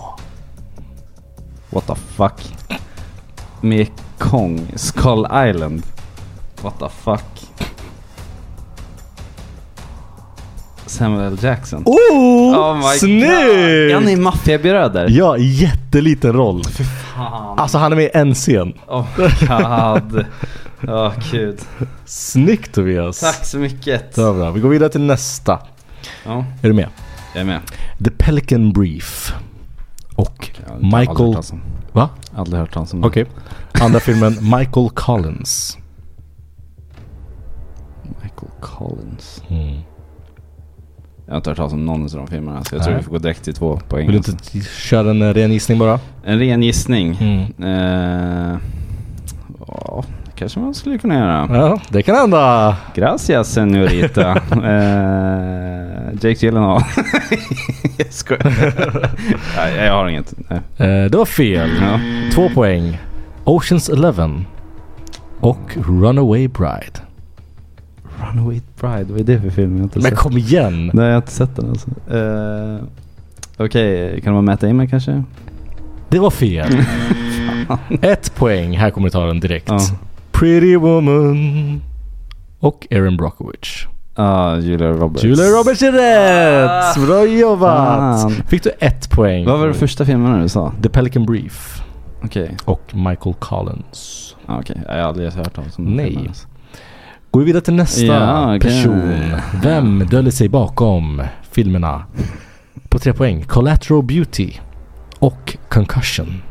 [1.69, 2.41] What the fuck?
[3.61, 5.83] Med Kong, Skull Island.
[6.61, 7.45] What the fuck?
[10.85, 11.83] Samuel Jackson.
[11.85, 12.55] Oh!
[12.55, 12.99] Oh my god.
[12.99, 13.25] snyggt!
[13.25, 15.07] Är han i Maffiabröder?
[15.09, 16.61] Ja, jätteliten roll.
[17.15, 17.59] Fan.
[17.59, 18.73] Alltså han är med i en scen.
[18.87, 20.25] Oh my god.
[20.87, 21.59] Åh gud.
[22.05, 23.19] Snyggt Tobias.
[23.19, 24.17] Tack så mycket.
[24.17, 24.51] Var bra.
[24.51, 25.59] Vi går vidare till nästa.
[26.25, 26.89] Ja, Är du med?
[27.33, 27.61] jag är med.
[28.03, 29.33] The Pelican Brief.
[30.15, 31.35] Och hört Michael...
[31.91, 32.09] Va?
[32.35, 33.03] Aldrig hört talas om.
[33.03, 33.25] Okej.
[33.81, 35.77] Andra filmen Michael Collins.
[38.23, 39.43] Michael Collins.
[39.49, 39.81] Mm.
[41.25, 43.01] Jag har inte hört talas om någon av de filmerna så jag tror Nej.
[43.01, 44.07] vi får gå direkt till två poäng.
[44.07, 45.99] Vill du inte köra en ren gissning bara?
[46.23, 47.17] En ren gissning.
[47.21, 47.63] Mm.
[47.63, 48.57] Eh,
[49.67, 50.03] ja,
[50.35, 51.47] kanske man skulle kunna göra.
[51.51, 52.77] Ja, det kan hända.
[52.95, 54.31] Gracias senorita.
[54.51, 56.81] eh, Jake Gyllenhaal.
[57.97, 59.09] jag skojar.
[59.57, 60.33] Nej, jag har inget.
[60.49, 60.59] Nej.
[60.77, 61.69] Eh, det var fel.
[61.81, 61.99] Ja.
[62.33, 62.99] Två poäng.
[63.43, 64.45] Oceans Eleven.
[65.39, 67.04] Och Runaway Bride.
[68.31, 69.77] Runaway Bride, vad är det för film?
[69.77, 70.19] Jag inte Men sett.
[70.19, 70.91] kom igen!
[70.93, 71.89] Nej, jag har inte sett den alltså.
[72.15, 72.83] Eh,
[73.57, 75.23] Okej, kan det vara Matt Damon kanske?
[76.09, 76.67] Det var fel.
[78.01, 78.77] Ett poäng.
[78.77, 79.69] Här kommer vi ta den direkt.
[79.69, 79.79] Ja.
[80.31, 81.81] Pretty Woman.
[82.59, 83.87] Och Erin Brockovich.
[84.15, 85.23] Ja, Julia Roberts.
[85.23, 87.07] Julia Roberts är rätt!
[87.07, 88.21] Bra jobbat!
[88.21, 88.31] Fan.
[88.31, 89.45] Fick du ett poäng.
[89.45, 90.71] Vad var det första filmen du sa?
[90.83, 91.81] The Pelican Brief.
[92.23, 94.35] Okej, Och Michael Collins.
[94.45, 94.81] ah, okej.
[94.87, 96.05] Jag har aldrig hört talas om den Nej.
[96.07, 96.47] filmen, alltså.
[97.35, 98.59] Går vi vidare till nästa Ja, okej.
[98.59, 99.31] person.
[99.63, 102.03] Vem döljer sig bakom filmerna?
[102.89, 103.43] På tre poäng.
[103.43, 104.51] Collateral Beauty.
[105.19, 106.41] Och Concussion.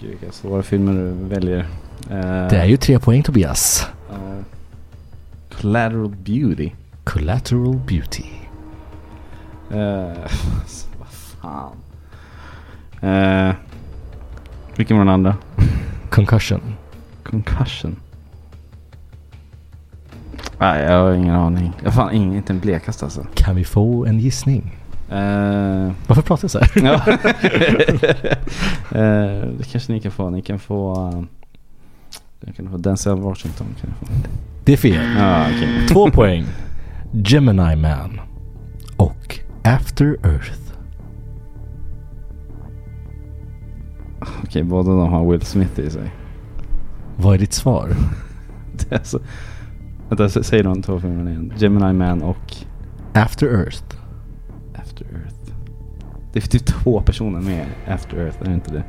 [0.00, 1.58] Gud, vilka svåra filmer du väljer.
[2.10, 3.86] Eh, Det är ju tre poäng Tobias.
[4.10, 4.16] ja.
[5.60, 6.70] Collateral Beauty.
[7.04, 8.24] Collateral Beauty.
[9.70, 9.78] Eh,
[10.98, 11.72] vad fan.
[13.10, 13.54] Eh,
[14.76, 15.36] vilken var den andra?
[16.10, 16.60] Concussion.
[17.30, 17.96] Concussion.
[20.58, 21.72] Nej, jag har ingen aning.
[21.78, 23.26] Jag har fan ingen, inte en blekast alltså.
[23.34, 24.76] Kan vi få en gissning?
[25.10, 26.70] Eh, Varför pratar jag så här?
[26.74, 26.92] ja.
[28.98, 30.30] eh, det kanske ni kan få.
[30.30, 31.08] Ni kan få...
[31.08, 31.24] Uh,
[32.40, 33.66] jag kan få Denzel Washington.
[33.80, 34.14] Kan jag få.
[34.64, 35.16] Det är fel.
[35.18, 35.88] Ja, okej.
[35.88, 36.44] Två poäng.
[37.12, 38.20] Gemini Man.
[38.96, 40.60] Och After Earth.
[44.44, 46.10] Okej, båda de har Will Smith i sig.
[47.20, 47.88] Vad är ditt svar?
[48.72, 49.18] Det är alltså,
[50.08, 51.52] vänta, sä- säg de två filmerna igen.
[51.56, 52.54] Gemini Man och
[53.12, 53.82] After Earth.
[54.74, 55.34] After Earth.
[56.32, 58.84] Det är typ två personer med After Earth, är det inte det?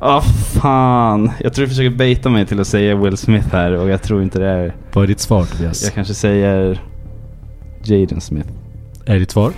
[0.00, 0.20] Åh
[0.60, 1.30] fan!
[1.40, 4.22] Jag tror du försöker baita mig till att säga Will Smith här och jag tror
[4.22, 4.74] inte det är...
[4.92, 5.84] Vad är ditt svar Tobias?
[5.84, 6.80] Jag kanske säger
[7.84, 8.48] Jaden Smith.
[9.06, 9.52] Är ditt svar?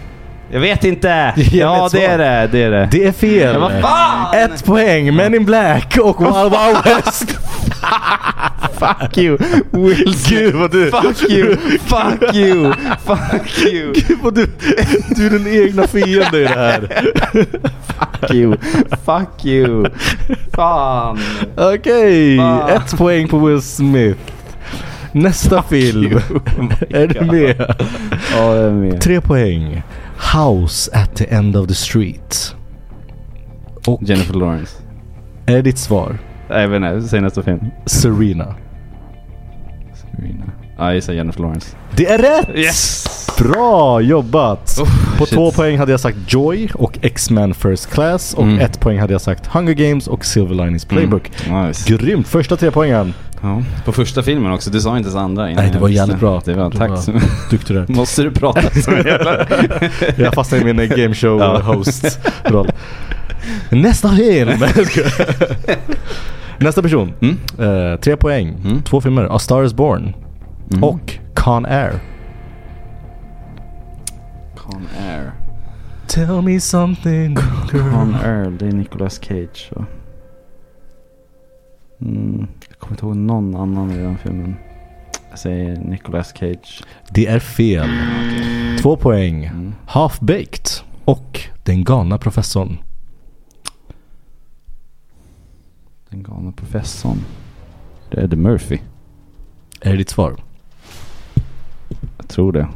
[0.53, 1.35] Jag vet inte!
[1.53, 2.49] Ja, det är det.
[2.53, 2.89] Det är det.
[2.93, 3.53] Det är fel!
[3.53, 4.35] Men vad fan!
[4.35, 5.17] Ett poäng!
[5.17, 7.39] Men in Black och Wild Wild West!
[8.79, 9.39] Fuck you!
[9.71, 10.29] Will Smith!
[10.43, 10.91] Gud vad du...
[10.91, 11.57] Fuck you!
[11.87, 12.73] Fuck you!
[13.07, 13.93] Fuck you!
[14.09, 14.47] Gud vad du...
[15.17, 16.89] Du är din egna fiende i det här.
[17.87, 18.57] Fuck you!
[19.07, 19.87] Fuck you!
[20.55, 21.19] Fan!
[21.57, 22.69] Okej, Ah.
[22.69, 24.19] ett poäng på Will Smith.
[25.13, 26.03] Nästa film.
[26.05, 26.21] you.
[26.59, 27.55] Oh är du med?
[28.37, 29.01] Ja, jag är med.
[29.01, 29.83] Tre poäng.
[30.33, 32.55] House at the end of the street.
[33.87, 34.77] Och Jennifer Lawrence.
[35.47, 36.19] är det ditt svar?
[36.49, 37.09] Jag vet inte.
[37.09, 37.61] Säg nästa film.
[37.87, 38.55] Serena.
[39.95, 40.45] Serena.
[40.79, 41.77] Ja, jag gissar Jennifer Lawrence.
[41.97, 42.57] Det är rätt!
[42.57, 43.22] Yes!
[43.43, 44.79] Bra jobbat!
[44.81, 45.35] Oh, På shit.
[45.35, 48.59] två poäng hade jag sagt Joy och X-Men First Class och Mm.
[48.59, 51.31] ett poäng hade jag sagt Hunger Games och Silver Linings Playbook.
[51.47, 51.67] Mm.
[51.67, 51.95] Nice.
[51.97, 52.29] Grymt!
[52.29, 53.15] Första tre poängen.
[53.43, 53.63] Ja.
[53.85, 54.71] På första filmen också.
[54.71, 56.43] Du sa inte ens andra innan Nej, det var jävligt bra.
[56.45, 57.51] Det var, Du tack var så mycket.
[57.51, 57.87] Duktig där.
[57.93, 59.47] Måste du prata så jävla...
[60.17, 61.61] Jag fastnade i min game show Ja.
[61.61, 62.71] host roll.
[63.71, 64.51] Nästa film!
[66.59, 67.13] Nästa person.
[67.21, 67.39] Mm.
[67.93, 68.49] Eh, tre poäng.
[68.65, 68.83] Mm.
[68.83, 69.29] Två filmer.
[69.37, 70.15] A Star Is Born
[70.71, 70.85] Mm.
[70.85, 71.93] och Con Air.
[74.73, 75.33] Con Air.
[76.07, 77.37] Tell me something
[77.71, 79.87] Con Air, det är Nicolas Cage va?
[82.01, 82.47] Mm.
[82.69, 84.57] Jag kommer inte ihåg någon annan i den filmen.
[85.31, 86.83] Jag säger Nicolas Cage.
[87.11, 87.89] Det är fel.
[88.83, 89.45] Två poäng.
[89.45, 89.75] Mm.
[89.87, 90.67] Half Baked
[91.05, 92.79] och Den galna professorn.
[96.09, 97.19] Den galna professorn.
[98.11, 98.79] Det är Eddie Murphy.
[99.81, 100.37] Är det ditt svar?
[102.17, 102.69] Jag tror det.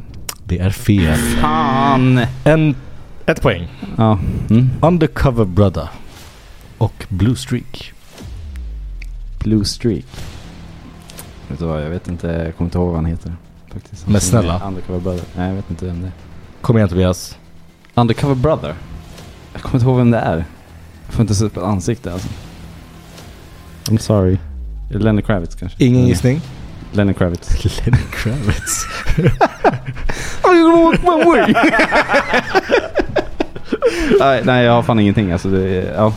[0.47, 1.17] Det är fel.
[1.17, 2.25] Fan!
[2.43, 2.75] En,
[3.25, 3.67] ett poäng.
[3.97, 4.19] Ja.
[4.49, 4.69] Mm.
[4.81, 5.89] Undercover Brother
[6.77, 7.93] och Blue Streak.
[9.39, 10.05] Blue Streak.
[11.47, 13.35] Vet du vad, jag vet inte, jag kommer inte ihåg vad han heter.
[13.73, 14.07] Faktiskt.
[14.07, 14.61] Men snälla.
[14.67, 15.23] Undercover Brother.
[15.35, 16.11] Nej, jag vet inte vem det är.
[16.61, 17.37] Kom igen Tobias.
[17.95, 18.75] Undercover Brother?
[19.53, 20.45] Jag kommer inte ihåg vem det är.
[21.05, 22.29] Jag får inte se upp ett ansikte alltså.
[23.85, 24.37] I'm sorry.
[24.89, 25.85] Lenny Kravitz kanske?
[25.85, 26.41] Ingen gissning?
[26.91, 27.63] Lenny Kravitz.
[27.85, 28.85] Lenny Kravitz.
[34.19, 35.47] nej, nej, jag har fan ingenting alltså.
[35.49, 36.13] Det, är- ja.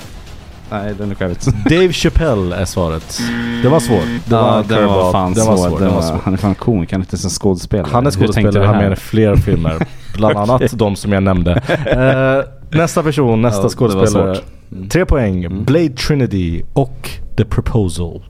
[0.72, 1.46] Nej, Lenny Kravitz.
[1.46, 3.20] Dave Chappelle är svaret.
[3.62, 4.04] Det var svårt.
[4.24, 5.56] Det ja, var den var fan Den svår.
[5.56, 5.68] var svår.
[5.68, 6.20] Den Den var var svår.
[6.24, 7.88] Han är fan komiker, han är inte ens en skådespelare.
[7.92, 9.86] Han är skådespelare, han är med i flera filmer.
[10.14, 11.52] Bland annat de som jag nämnde.
[11.86, 14.36] Eh, nästa person, nästa Ja, det skådespelare.
[14.72, 14.88] Mm.
[14.88, 15.44] Tre poäng.
[15.44, 15.64] Mm.
[15.64, 18.22] Blade Trinity och The Proposal.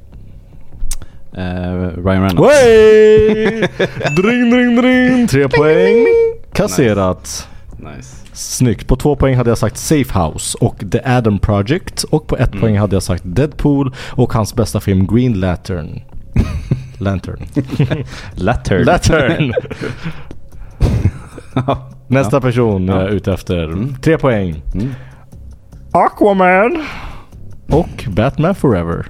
[1.37, 1.43] Eh,
[2.05, 2.41] Ryan Reynolds.
[2.41, 3.61] Way!
[4.17, 5.27] dring, dring, dring.
[5.29, 6.07] Tre poäng.
[6.53, 7.49] Kasserat.
[7.77, 8.17] Nice.
[8.33, 8.87] Snyggt.
[8.89, 12.03] På två poäng hade jag sagt Safe House och The Adam Project.
[12.03, 12.61] Och på ett Mm.
[12.61, 16.01] poäng hade jag sagt Deadpool och hans bästa film Green Lantern.
[16.99, 17.41] Lantern.
[18.35, 18.85] Lattern.
[18.85, 19.53] Lantern.
[22.09, 22.95] Nästa person Ja.
[22.95, 23.65] jag är ute efter.
[23.65, 23.95] Mm.
[24.03, 24.63] Tre poäng.
[24.75, 24.95] Mm.
[25.93, 26.85] Aquaman.
[27.69, 29.07] Och Batman Forever.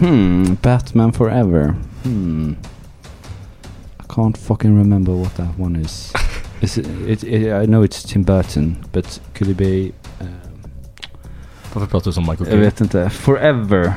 [0.00, 1.74] Hmm, Batman Forever.
[2.04, 2.54] Hmm.
[4.00, 6.12] I can't fucking remember what that one is.
[6.60, 9.92] is it, it, it, I know it's Tim Burton, but could it be...
[10.20, 10.26] Uh,
[11.72, 12.60] Varför pratar du som Michael jag Caine?
[12.64, 13.10] vet inte.
[13.10, 13.92] Forever.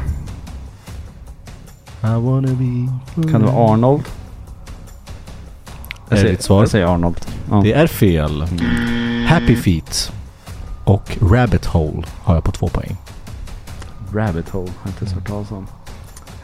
[2.04, 2.88] I wanna be
[3.32, 4.04] Kan det vara Arnold?
[6.10, 6.62] Är det ditt svar?
[6.62, 7.26] Jag säger Arnold.
[7.50, 7.62] Ja.
[7.64, 8.42] Det är fel.
[9.28, 10.12] Happy Feet
[10.84, 12.98] och Rabbit Hole har jag på två poäng.
[14.14, 15.68] Rabbit Hole har jag inte hört talas om.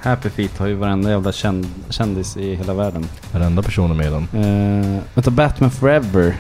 [0.03, 3.03] Happy Feet har ju varenda jävla känd, kändis i hela världen.
[3.33, 4.43] Varenda person är med i den.
[4.43, 6.35] Uh, vänta, Batman Forever.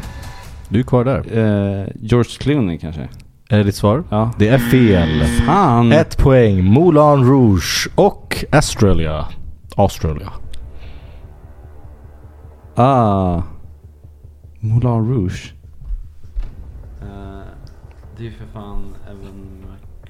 [0.69, 1.17] Du är kvar där.
[1.17, 3.09] Eh, George Clooney kanske?
[3.49, 4.03] Är det ditt svar?
[4.09, 4.31] Ja.
[4.37, 5.25] Det är fel.
[5.45, 5.91] Fan!
[5.91, 6.63] Ett poäng.
[6.63, 9.27] Moulin Rouge och Australia.
[9.75, 10.29] Australia.
[12.75, 13.41] Ah.
[14.59, 15.53] Moulin Rouge.
[17.01, 17.07] Eh,
[18.17, 19.47] Det är ju för fan Evan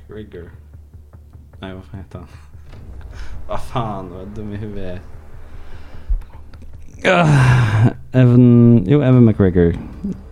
[0.08, 0.50] McGregor.
[1.60, 2.28] Nej, vad fan heter han?
[3.48, 5.00] Vad fan, vad dum i huvudet.
[7.06, 7.28] Ah,
[8.12, 9.76] Evan, jo Evan McGregor.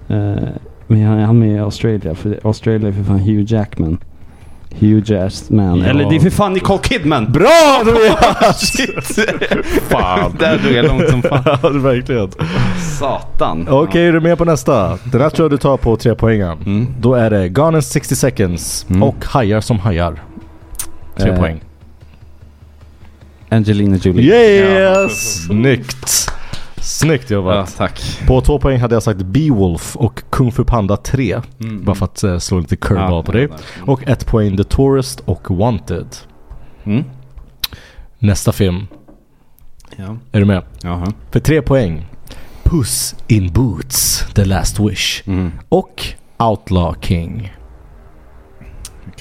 [0.07, 0.36] Eh,
[0.88, 3.97] men han, han är med i Australien, för Australien är för fan Hugh Jackman.
[4.80, 5.80] Hugh Jackman.
[5.80, 5.86] Ja.
[5.86, 7.32] Eller det är för fan Nicole Kidman!
[7.32, 8.76] Bra Tobias!
[9.89, 10.36] Fan.
[10.39, 11.41] Där drog jag långt som fan.
[11.45, 12.30] ja, det är verkligen.
[12.99, 13.68] Satan.
[13.70, 14.97] Okej, är du med på nästa?
[15.12, 16.57] Den här tror jag du tar på tre poängen.
[16.66, 16.88] Mm.
[16.99, 19.03] Då är det Gone in 60 seconds Mm.
[19.03, 20.22] och Hajar som hajar.
[21.18, 21.62] Tre Eh, poäng.
[23.50, 24.24] Angelina Jolie.
[24.26, 25.45] Yes!
[25.45, 26.32] Snyggt!
[26.82, 27.76] Snyggt Ja, jobbat.
[27.78, 28.02] tack.
[28.28, 31.41] På två poäng hade jag sagt Beowulf och Kung Fu Panda 3.
[31.62, 31.84] Mm.
[31.84, 33.47] Bara för att eh, slå lite curveball Ja, på dig.
[33.52, 33.58] ja.
[33.91, 36.08] Och ett poäng The Tourist och Wanted.
[36.84, 37.04] Mm.
[38.20, 38.88] Nästa film.
[39.95, 40.18] Ja.
[40.32, 40.64] Är du med?
[40.84, 41.14] Jaha.
[41.32, 42.06] För tre poäng.
[42.64, 45.24] Puss in Boots, The Last Wish.
[45.28, 45.52] Mm.
[45.70, 46.04] Och
[46.38, 47.54] Outlaw King.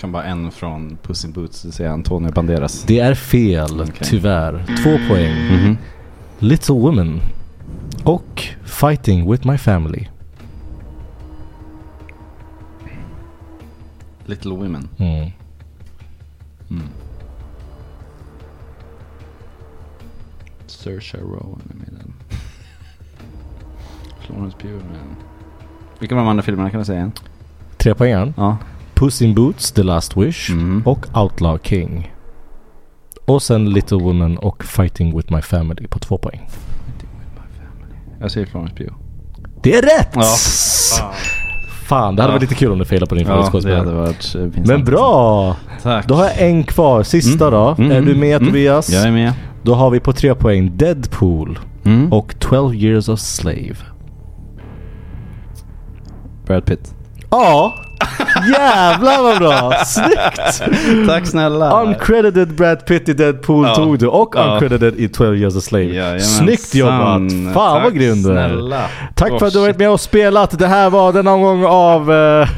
[0.00, 2.84] Kan bara en från Puss in Boots, det säger Antonio Banderas.
[2.86, 3.94] Det är fel, Okej.
[4.02, 4.64] tyvärr.
[4.82, 5.34] Två poäng.
[5.34, 5.76] Mhm.
[6.38, 7.20] Little Women.
[8.04, 10.06] Och Fighting with My Family.
[14.26, 14.88] Little Women.
[14.98, 15.30] Mm.
[16.70, 16.82] Mm.
[20.66, 22.12] Saoirse Rowan är med den.
[24.20, 25.16] Florence Pugh med den.
[25.98, 27.12] Vilka var de andra filmerna kan du säga igen?
[27.76, 28.34] Tre poäng igen.
[28.36, 28.56] Ja.
[28.98, 30.50] Puss in Boots, The Last Wish.
[30.50, 30.82] Mhm.
[30.86, 32.12] Och Outlaw King.
[33.26, 36.48] Och sen Little Women och Fighting with My Family på två poäng.
[38.20, 38.92] Jag säger Florence Pugh.
[39.62, 40.08] Det är rätt!
[40.14, 40.34] Ja.
[41.88, 44.48] Fan, det hade varit lite kul om du failade på din Ja, eh.
[44.66, 45.56] Men bra!
[45.82, 46.06] Tack.
[46.08, 47.02] Då har jag en kvar.
[47.02, 47.60] Sista Mm.
[47.60, 47.74] då.
[47.78, 48.46] Mm, Är du mm, med mm.
[48.48, 48.90] Tobias?
[48.90, 49.32] Jag är med.
[49.62, 52.12] Då har vi på tre poäng Deadpool Mm.
[52.12, 53.76] och 12 years of slave.
[56.46, 56.94] Brad Pitt.
[57.30, 57.74] Ja!
[58.52, 59.72] Jävlar vad bra!
[59.84, 60.62] Snyggt!
[61.08, 61.82] Tack snälla.
[61.82, 63.74] Uncredited Brad Pitt i Deadpool Ja.
[63.74, 64.54] tog du och Ja.
[64.54, 65.84] uncredited i 12 years a slave.
[65.84, 66.44] Jajamensan.
[66.46, 66.98] Snyggt jobbat!
[67.54, 68.82] Fan Tack vad grym du är.
[69.14, 70.58] Tack Åh, för att du har varit med och spelat.
[70.58, 72.12] Det här var den omgång av...
[72.12, 72.48] eh,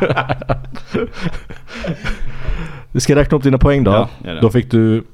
[2.92, 4.08] Vi ska räkna upp dina poäng då.
[4.24, 5.04] Ja, då fick du...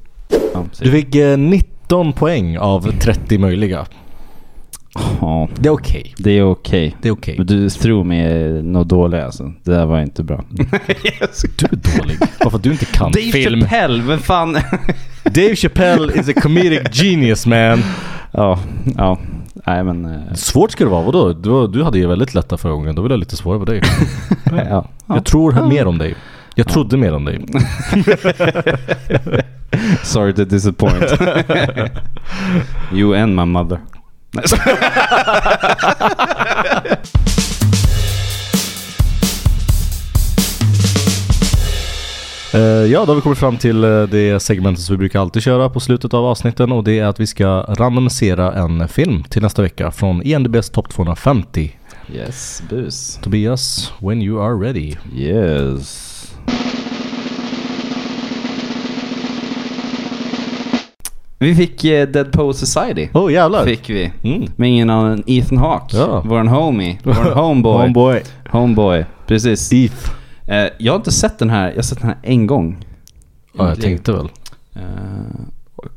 [0.55, 0.64] Ja.
[0.80, 3.87] Du fick eh, 19 poäng av 30 möjliga.
[5.20, 6.14] Ja, Det är okej.
[6.18, 6.97] det är okej.
[7.03, 7.34] Det är okej.
[7.38, 9.53] Men du tror mig något dålig alltså.
[9.64, 10.44] Det där var inte bra.
[10.51, 12.18] Du är dålig.
[12.40, 13.61] Bara för att du inte kan Dave film.
[13.61, 14.53] Chappelle, vem fan?
[15.24, 17.82] Dave Chappelle is a comedic genius man.
[18.32, 18.59] ja,
[18.97, 19.18] ja.
[19.66, 20.05] Nej men...
[20.05, 21.03] eh, Svårt ska det vara.
[21.05, 21.32] Vadå?
[21.32, 22.94] Du, du hade ju väldigt lätta förra gången.
[22.94, 23.82] Då vill jag lite svårare på dig.
[24.70, 24.88] ja.
[25.07, 26.14] Jag tror mer om dig.
[26.55, 27.47] Jag trodde mer om dig.
[30.03, 31.05] Sorry to disappoint.
[32.92, 33.78] you and my mother.
[34.37, 34.45] Nej,
[42.57, 45.43] Eh, ja, då har vi kommit fram till eh, det segmentet som vi brukar alltid
[45.43, 49.43] köra på slutet av avsnitten och det är att vi ska randomisera en film till
[49.43, 51.76] nästa vecka från INDBs topp 250.
[52.14, 53.18] yes, bus.
[53.22, 54.95] Tobias, when you are ready.
[55.16, 56.15] Yes.
[61.39, 63.09] Vi fick eh, Dead Poet Society.
[63.14, 63.64] Oh jävlar!
[63.64, 64.12] Fick vi.
[64.22, 64.47] Mm.
[64.57, 65.97] Med ingen annan än Ethan Hawke.
[65.97, 66.20] Ja.
[66.20, 66.99] Våran homie.
[67.05, 67.82] Våran homeboy.
[67.82, 68.22] Homeboy.
[68.51, 69.05] Homeboy.
[69.26, 69.72] Precis.
[69.72, 70.11] Eth.
[70.47, 71.68] Eh, jag har inte sett den här.
[71.68, 72.84] Jag har sett den här en gång.
[73.59, 74.28] Ja, jag tänkte väl.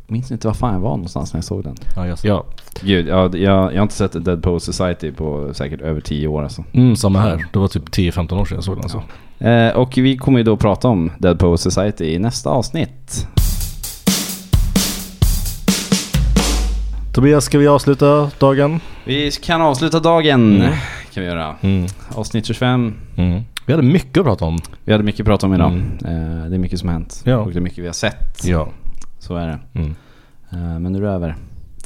[0.07, 1.75] Jag minns inte var fan jag var någonstans när jag såg den.
[1.95, 2.45] Ja, jag, ja.
[2.81, 6.43] Gud, jag, jag, jag har inte sett Dead Poet Society på säkert över 10 år
[6.43, 6.63] alltså.
[6.73, 7.45] Mm, samma här.
[7.53, 9.03] Det var typ 10-15 år sedan jag såg den alltså.
[9.45, 13.27] Eh, och vi kommer ju då prata om Dead Poet Society i nästa avsnitt.
[17.19, 18.79] Tobias, ska vi avsluta dagen?
[19.05, 20.55] Vi kan avsluta dagen.
[20.61, 20.71] Mm.
[21.13, 21.55] Kan vi göra.
[21.61, 21.85] Mm.
[22.15, 22.93] Avsnitt 25.
[23.17, 23.41] Mm.
[23.65, 24.59] Vi hade mycket att prata om.
[24.85, 25.71] Vi hade mycket att prata om idag.
[25.71, 25.83] Mm.
[26.43, 27.21] Eh, det är mycket som har hänt.
[27.25, 27.37] Ja.
[27.37, 28.43] Och det är mycket vi har sett.
[28.43, 28.69] Ja.
[29.19, 29.59] Så är det.
[29.79, 29.95] Mm.
[30.51, 31.35] Eh, men nu är det över.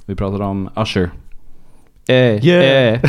[0.05, 1.09] Vi pratade om Usher.
[2.07, 2.99] Eh, Yeah.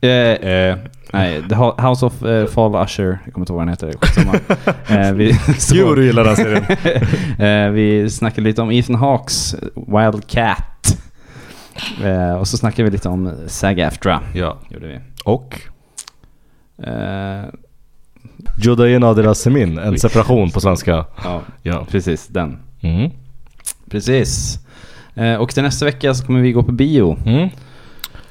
[0.00, 0.76] eh, eh, eh.
[1.12, 3.18] Nej, The Ho- House of eh, Fall Usher.
[3.24, 3.94] Jag kommer inte ihåg vad den heter.
[5.08, 6.64] Eh, vi, så- Jo, du gillar den serien.
[7.68, 10.58] eh, vi snackade lite om Ethan Hawks Wild Cat.
[12.04, 14.20] Eh, och så snackade vi lite om SAG-AFTRA.
[14.34, 14.58] ja.
[14.70, 15.00] Gjorde vi.
[15.24, 15.60] Och?
[16.82, 17.44] Eh,
[18.64, 21.04] Judain Adira Semin, en separation på svenska.
[21.24, 21.86] ja, Ja.
[21.90, 22.26] precis.
[22.28, 22.58] Den.
[22.80, 23.10] Mm.
[23.90, 24.58] Precis.
[25.14, 27.16] Eh, och till nästa vecka så kommer vi gå på bio.
[27.26, 27.48] Mm.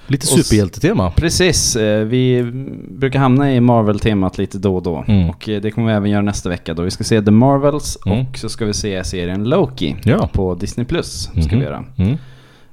[0.07, 1.11] Lite superhjältetema.
[1.11, 1.75] Precis.
[1.75, 2.43] eh, Vi
[2.89, 5.05] brukar hamna i Marvel-temat lite då och då.
[5.07, 5.29] Mm.
[5.29, 6.83] Och eh, det kommer vi även göra nästa vecka då.
[6.83, 8.19] Vi ska se The Marvels Mm.
[8.19, 10.29] och så ska vi se serien Loki Ja.
[10.33, 11.21] på Disney Plus.
[11.23, 11.49] Ska Mhm.
[11.59, 11.83] vi göra.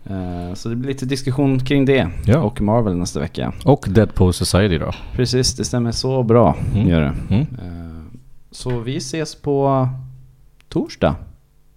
[0.07, 2.09] Eh, så det blir lite diskussion kring det.
[2.24, 2.38] Ja.
[2.38, 3.53] Och Marvel nästa vecka.
[3.64, 4.90] Och Deadpool Society då.
[5.12, 6.57] Precis, det stämmer så bra.
[6.74, 6.88] Mm.
[6.88, 7.14] Gör det.
[7.34, 7.40] Mm.
[7.40, 8.03] Eh,
[8.51, 9.88] så vi ses på
[10.68, 11.14] torsdag.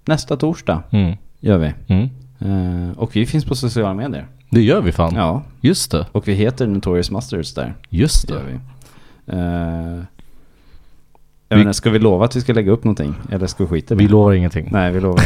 [0.05, 1.17] Nästa torsdag Mm.
[1.39, 1.73] gör vi.
[1.87, 2.09] Mm.
[2.39, 4.27] Eh, och vi finns på sociala medier.
[4.49, 5.15] Det gör vi fan.
[5.15, 6.07] Ja, Just det.
[6.11, 7.73] och vi heter Notorious Masters där.
[7.89, 8.39] Just Det det.
[8.39, 8.59] gör vi.
[11.53, 13.15] Jag menar, ska vi lova att vi ska lägga upp någonting?
[13.31, 14.67] Eller ska vi skita Vi lovar ingenting.
[14.71, 15.23] Nej, vi lovar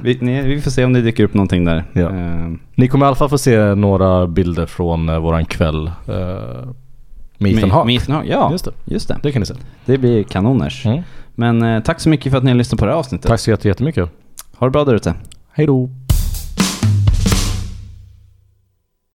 [0.02, 1.84] vi, nej, vi får se om det dyker upp någonting där.
[1.92, 2.00] Ja.
[2.16, 5.86] Eh, Ni kommer i alla fall få se några bilder från uh, våran kväll.
[6.08, 6.14] Uh,
[7.38, 7.86] med Ethan Hawke.
[7.86, 8.48] med Hawke, ja.
[8.52, 8.72] Just det.
[8.84, 9.18] Just det.
[9.22, 9.54] Det kan ni se.
[9.84, 10.86] Det blir kanoners.
[10.86, 11.02] Mm.
[11.34, 13.26] Men eh, tack så mycket för att ni har lyssnat på det här avsnittet.
[13.28, 14.10] Tack så jätte- jättemycket.
[14.58, 15.14] Ha det bra där ute.
[15.52, 15.90] Hej då.